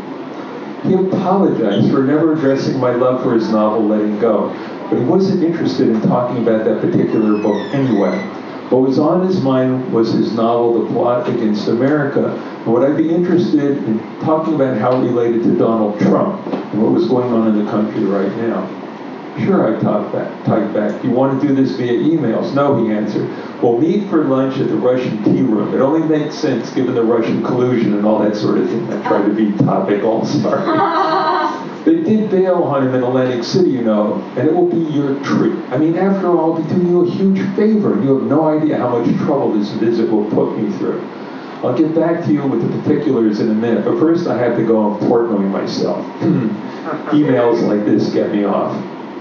[0.84, 4.52] He apologized for never addressing my love for his novel, Letting Go,
[4.90, 8.18] but he wasn't interested in talking about that particular book anyway.
[8.70, 12.96] What was on his mind was his novel, The Plot Against America, and would I
[12.96, 17.32] be interested in talking about how it related to Donald Trump and what was going
[17.32, 18.68] on in the country right now?
[19.40, 20.46] Sure, I typed back.
[20.46, 21.04] Typed back.
[21.04, 22.54] You want to do this via emails?
[22.56, 23.30] No, he answered.
[23.62, 25.74] We'll meet for lunch at the Russian tea room.
[25.74, 28.92] It only makes sense given the Russian collusion and all that sort of thing.
[28.92, 31.64] I tried to be topical, sorry.
[31.88, 35.18] they did bail on him in Atlantic City, you know, and it will be your
[35.24, 35.56] treat.
[35.72, 37.96] I mean, after all, I'll be doing you a huge favor.
[38.04, 41.02] You have no idea how much trouble this visit will put me through.
[41.64, 44.58] I'll get back to you with the particulars in a minute, but first I have
[44.58, 46.06] to go and Portnoy myself.
[47.16, 48.76] Emails like this get me off.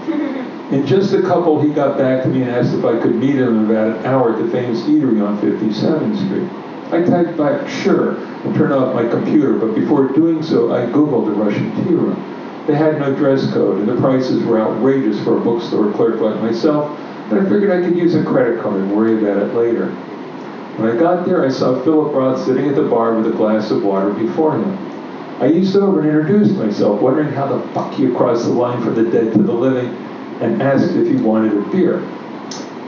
[0.73, 3.35] In just a couple, he got back to me and asked if I could meet
[3.35, 6.93] him in about an hour at the famous eatery on 57th Street.
[6.93, 11.27] I typed back, sure, and turned off my computer, but before doing so, I Googled
[11.27, 12.36] the Russian tea room.
[12.67, 16.41] They had no dress code, and the prices were outrageous for a bookstore clerk like
[16.41, 16.99] myself,
[17.29, 19.87] but I figured I could use a credit card and worry about it later.
[20.75, 23.71] When I got there, I saw Philip Roth sitting at the bar with a glass
[23.71, 24.77] of water before him.
[25.39, 28.95] I eased over and introduced myself, wondering how the fuck he crossed the line from
[28.95, 29.89] the dead to the living,
[30.41, 32.05] and asked if he wanted a beer.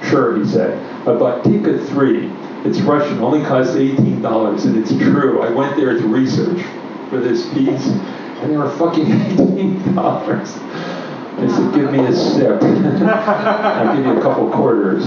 [0.04, 0.78] Sure, he said.
[1.08, 2.32] I bought Tika 3.
[2.66, 5.42] It's Russian, only costs $18, and it's true.
[5.42, 6.62] I went there to research
[7.10, 7.88] for this piece,
[8.42, 9.98] and they were fucking $18.
[11.40, 12.62] I said, give me a sip.
[12.64, 15.06] I'll give you a couple quarters.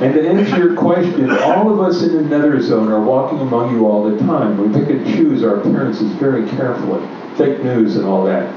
[0.00, 3.74] And to answer your question, all of us in the nether zone are walking among
[3.74, 4.58] you all the time.
[4.58, 7.00] We pick and choose our appearances very carefully.
[7.36, 8.52] Fake news and all that.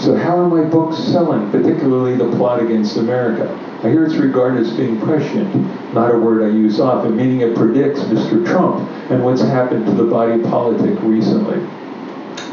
[0.00, 3.50] So how are my books selling, particularly The Plot Against America?
[3.82, 5.54] I hear it's regarded as being prescient,
[5.92, 8.46] not a word I use often, meaning it predicts Mr.
[8.46, 11.66] Trump and what's happened to the body politic recently.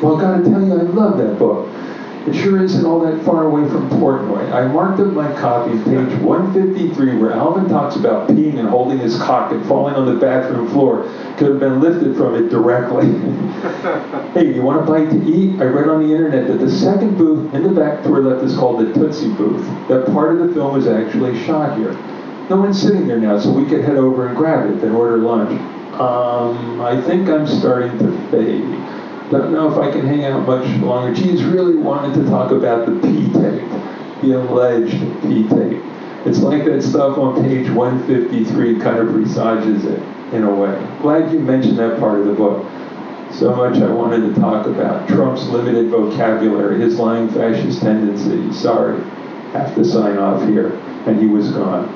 [0.02, 1.68] Well, I gotta tell you, I love that book.
[2.26, 4.52] It sure isn't all that far away from Portnoy.
[4.52, 9.18] I marked up my copy, page 153, where Alvin talks about peeing and holding his
[9.18, 11.04] cock and falling on the bathroom floor.
[11.38, 13.08] Could have been lifted from it directly.
[14.34, 15.60] hey, you want a bite to eat?
[15.60, 18.44] I read on the internet that the second booth in the back to our left
[18.44, 19.66] is called the Tootsie booth.
[19.88, 21.94] That part of the film was actually shot here.
[22.50, 25.18] No one's sitting there now, so we could head over and grab it, then order
[25.18, 25.60] lunch.
[26.00, 28.99] Um, I think I'm starting to fade.
[29.30, 31.14] Don't know if I can hang out much longer.
[31.14, 35.84] Geez, really wanted to talk about the P tape, the alleged P tape.
[36.26, 40.02] It's like that stuff on page 153 kind of presages it
[40.34, 40.76] in a way.
[41.02, 42.66] Glad you mentioned that part of the book.
[43.32, 45.08] So much I wanted to talk about.
[45.08, 48.60] Trump's limited vocabulary, his lying fascist tendencies.
[48.60, 49.00] Sorry,
[49.52, 50.72] have to sign off here.
[51.06, 51.88] And he was gone.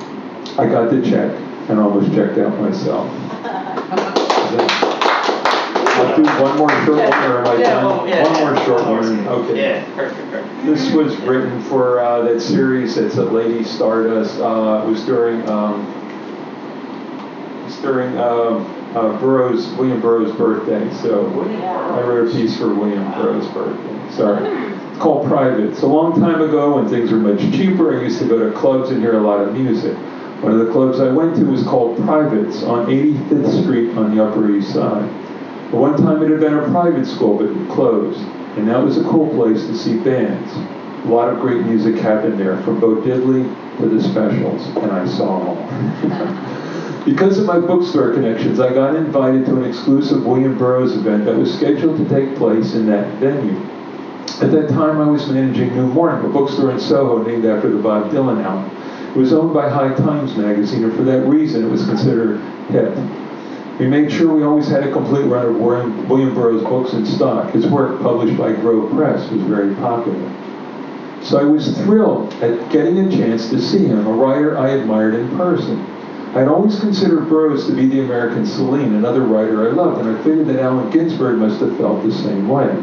[0.56, 1.32] I got the check
[1.68, 3.10] and almost checked out myself.
[6.04, 7.84] I'll do one more short one, or am I Yeah, done?
[7.84, 8.22] well, yeah.
[8.22, 9.56] One more short one, okay.
[9.60, 10.66] Yeah, perfect, perfect.
[10.66, 14.38] This was written for uh, that series that's at Lady Stardust.
[14.40, 15.84] Uh, it was during um,
[17.66, 20.92] it's during um, uh, Burroughs William Burroughs' birthday.
[21.02, 24.16] So I wrote a piece for William Burroughs' birthday.
[24.16, 24.46] Sorry.
[24.94, 25.64] It's called Private.
[25.70, 27.98] It's a long time ago when things were much cheaper.
[27.98, 29.96] I used to go to clubs and hear a lot of music.
[30.42, 34.24] One of the clubs I went to was called Privates on 85th Street on the
[34.24, 35.08] Upper East Side.
[35.74, 38.20] One time it had been a private school, but it closed.
[38.56, 40.52] And that was a cool place to see bands.
[41.04, 43.44] A lot of great music happened there, from Bo Diddley
[43.78, 47.04] to the Specials, and I saw them all.
[47.04, 51.36] because of my bookstore connections, I got invited to an exclusive William Burroughs event that
[51.36, 53.60] was scheduled to take place in that venue.
[54.40, 57.82] At that time, I was managing New Morning, a bookstore in Soho named after the
[57.82, 58.70] Bob Dylan album.
[59.10, 62.96] It was owned by High Times magazine, and for that reason, it was considered hip.
[63.78, 67.50] We made sure we always had a complete run of William, Burroughs books in stock.
[67.52, 70.32] His work, published by Grove Press, was very popular.
[71.22, 75.14] So I was thrilled at getting a chance to see him, a writer I admired
[75.14, 75.80] in person.
[76.34, 80.16] I had always considered Burroughs to be the American Celine, another writer I loved, and
[80.16, 82.76] I figured that Allen Ginsberg must have felt the same way.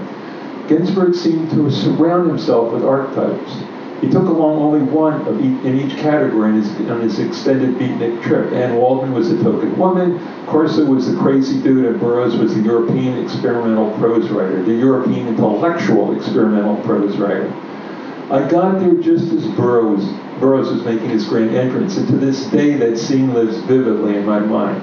[0.68, 3.52] Ginsberg seemed to surround himself with archetypes.
[4.02, 8.52] He took along only one each, in each category his, on his extended beatnik trip.
[8.52, 12.62] Anne Waldman was the token woman, Corso was the crazy dude, and Burroughs was the
[12.62, 17.47] European experimental prose writer, the European intellectual experimental prose writer.
[18.32, 20.04] I got there just as Burroughs,
[20.39, 24.26] Burroughs was making his grand entrance, and to this day that scene lives vividly in
[24.26, 24.82] my mind.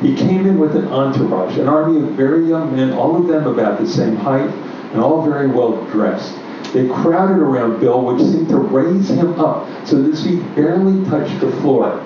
[0.00, 3.48] He came in with an entourage, an army of very young men, all of them
[3.48, 4.50] about the same height,
[4.92, 6.38] and all very well dressed.
[6.76, 11.02] They crowded around Bill, which seemed to raise him up so that his feet barely
[11.06, 12.04] touched the floor.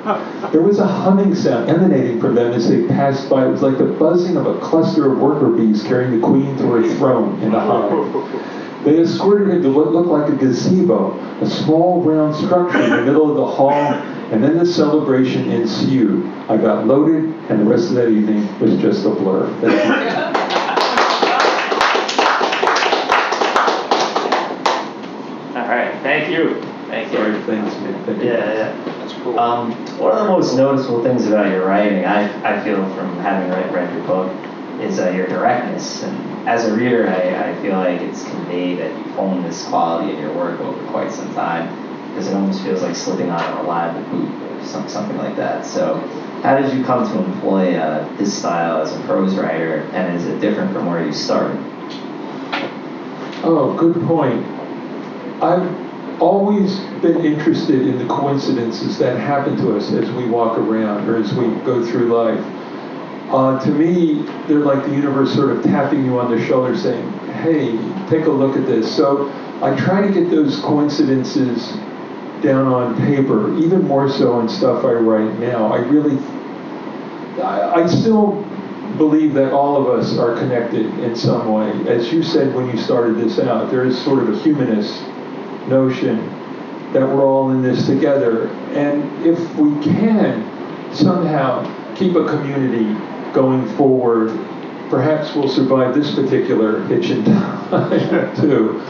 [0.53, 3.47] There was a humming sound emanating from them as they passed by.
[3.47, 6.71] It was like the buzzing of a cluster of worker bees carrying the queen to
[6.71, 8.85] her throne in the hive.
[8.85, 13.03] They escorted him to what looked like a gazebo, a small round structure in the
[13.03, 16.25] middle of the hall, and then the celebration ensued.
[16.49, 19.49] I got loaded, and the rest of that evening was just a blur.
[19.61, 20.41] Thank you.
[25.51, 26.63] All right, thank you.
[26.89, 27.19] Thank you.
[27.19, 28.05] Sorry, thanks, man.
[28.05, 28.29] Thank you.
[28.29, 28.85] Yeah, yeah.
[28.99, 29.39] That's cool.
[29.39, 33.51] Um, one of the most noticeable things about your writing, I, I feel from having
[33.51, 34.35] read, read your book,
[34.81, 36.03] is uh, your directness.
[36.03, 40.15] And as a reader, I, I feel like it's conveyed that you've honed this quality
[40.15, 41.69] in your work over quite some time,
[42.09, 45.67] because it almost feels like slipping on a reliable boot or some, something like that.
[45.67, 45.99] So,
[46.43, 50.27] how did you come to employ uh, this style as a prose writer, and is
[50.27, 51.59] it different from where you started?
[53.43, 54.45] Oh, good point.
[55.43, 55.90] I've
[56.21, 61.17] always been interested in the coincidences that happen to us as we walk around or
[61.17, 62.45] as we go through life.
[63.33, 67.11] Uh, to me, they're like the universe sort of tapping you on the shoulder saying,
[67.43, 67.73] hey,
[68.09, 68.95] take a look at this.
[68.95, 69.31] So
[69.63, 71.69] I try to get those coincidences
[72.43, 75.73] down on paper, even more so in stuff I write now.
[75.73, 76.19] I really,
[77.41, 78.43] I, I still
[78.97, 81.71] believe that all of us are connected in some way.
[81.89, 85.03] As you said when you started this out, there is sort of a humanist
[85.71, 86.19] notion
[86.93, 88.49] that we're all in this together.
[88.75, 90.45] And if we can
[90.93, 91.65] somehow
[91.95, 92.93] keep a community
[93.33, 94.29] going forward,
[94.91, 98.83] perhaps we'll survive this particular hitch in time too.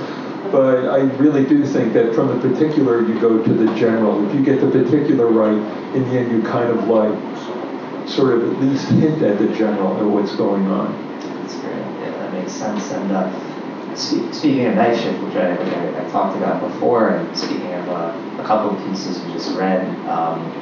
[0.51, 4.27] But I really do think that from the particular you go to the general.
[4.27, 5.55] If you get the particular right,
[5.95, 10.01] in the end you kind of like sort of at least hint at the general
[10.01, 11.21] of what's going on.
[11.21, 11.77] That's great.
[11.77, 12.91] Yeah, that makes sense.
[12.91, 13.50] And uh,
[13.95, 18.43] speaking of night shift, which I, I, I talked about before, and speaking of uh,
[18.43, 20.53] a couple of pieces you just read, um,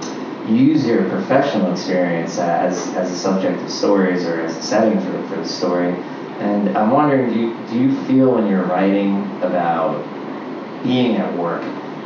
[0.47, 4.99] you use your professional experience as, as a subject of stories or as a setting
[5.01, 5.93] for the, for the story.
[6.41, 10.03] And I'm wondering, do you, do you feel when you're writing about
[10.83, 11.63] being at work,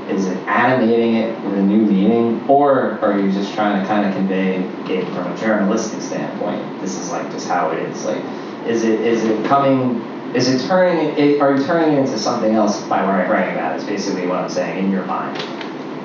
[0.09, 4.07] is it animating it with a new meaning, or are you just trying to kind
[4.07, 4.57] of convey
[4.93, 6.81] it from a journalistic standpoint?
[6.81, 8.05] This is like just how it is.
[8.05, 8.23] Like,
[8.67, 10.01] is it is it coming?
[10.35, 11.41] Is it turning it?
[11.41, 13.77] Are you turning it into something else by writing that?
[13.77, 15.37] Is basically what I'm saying in your mind.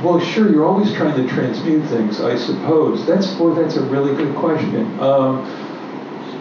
[0.03, 0.51] Well, sure.
[0.51, 3.05] You're always trying to transmute things, I suppose.
[3.05, 4.99] That's boy, that's a really good question.
[4.99, 5.45] Um,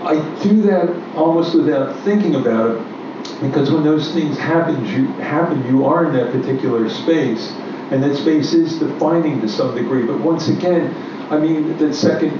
[0.04, 5.64] I do that almost without thinking about it, because when those things happen, you happen,
[5.66, 7.50] you are in that particular space,
[7.90, 10.04] and that space is defining to some degree.
[10.04, 10.94] But once again,
[11.30, 12.32] I mean, the second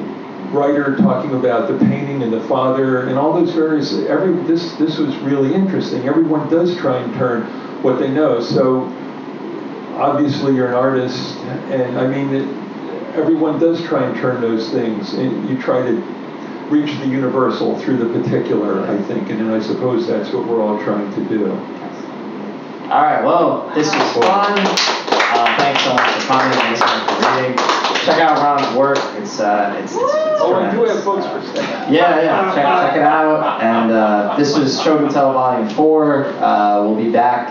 [0.52, 4.98] writer talking about the painting and the father and all those various every this this
[4.98, 6.08] was really interesting.
[6.08, 7.42] Everyone does try and turn
[7.82, 8.40] what they know.
[8.40, 8.84] So
[9.96, 11.36] obviously you're an artist,
[11.70, 12.48] and I mean, it,
[13.16, 15.92] everyone does try and turn those things, and you try to
[16.70, 20.62] reach the universal through the particular, I think, and then I suppose that's what we're
[20.62, 21.50] all trying to do.
[22.90, 24.58] All right, well, this was fun.
[24.58, 26.58] Uh, thanks so much for coming.
[26.58, 27.85] Thanks for reading.
[28.06, 28.98] Check out Ron's work.
[29.16, 31.64] It's uh, it's, it's, it's Oh, I do have books for sale.
[31.92, 33.60] Yeah, yeah, check, check it out.
[33.60, 36.24] And uh, this was Show and Tell Volume 4.
[36.26, 37.48] Uh, we'll be back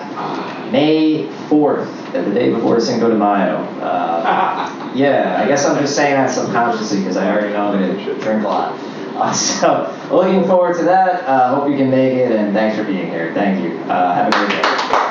[0.72, 3.58] May 4th, the day before Cinco de Mayo.
[3.82, 8.20] Uh, yeah, I guess I'm just saying that subconsciously because I already know I'm to
[8.22, 8.80] drink a lot.
[9.16, 11.24] Uh, so, looking forward to that.
[11.24, 13.34] Uh, hope you can make it, and thanks for being here.
[13.34, 13.80] Thank you.
[13.90, 15.05] Uh, have a great day.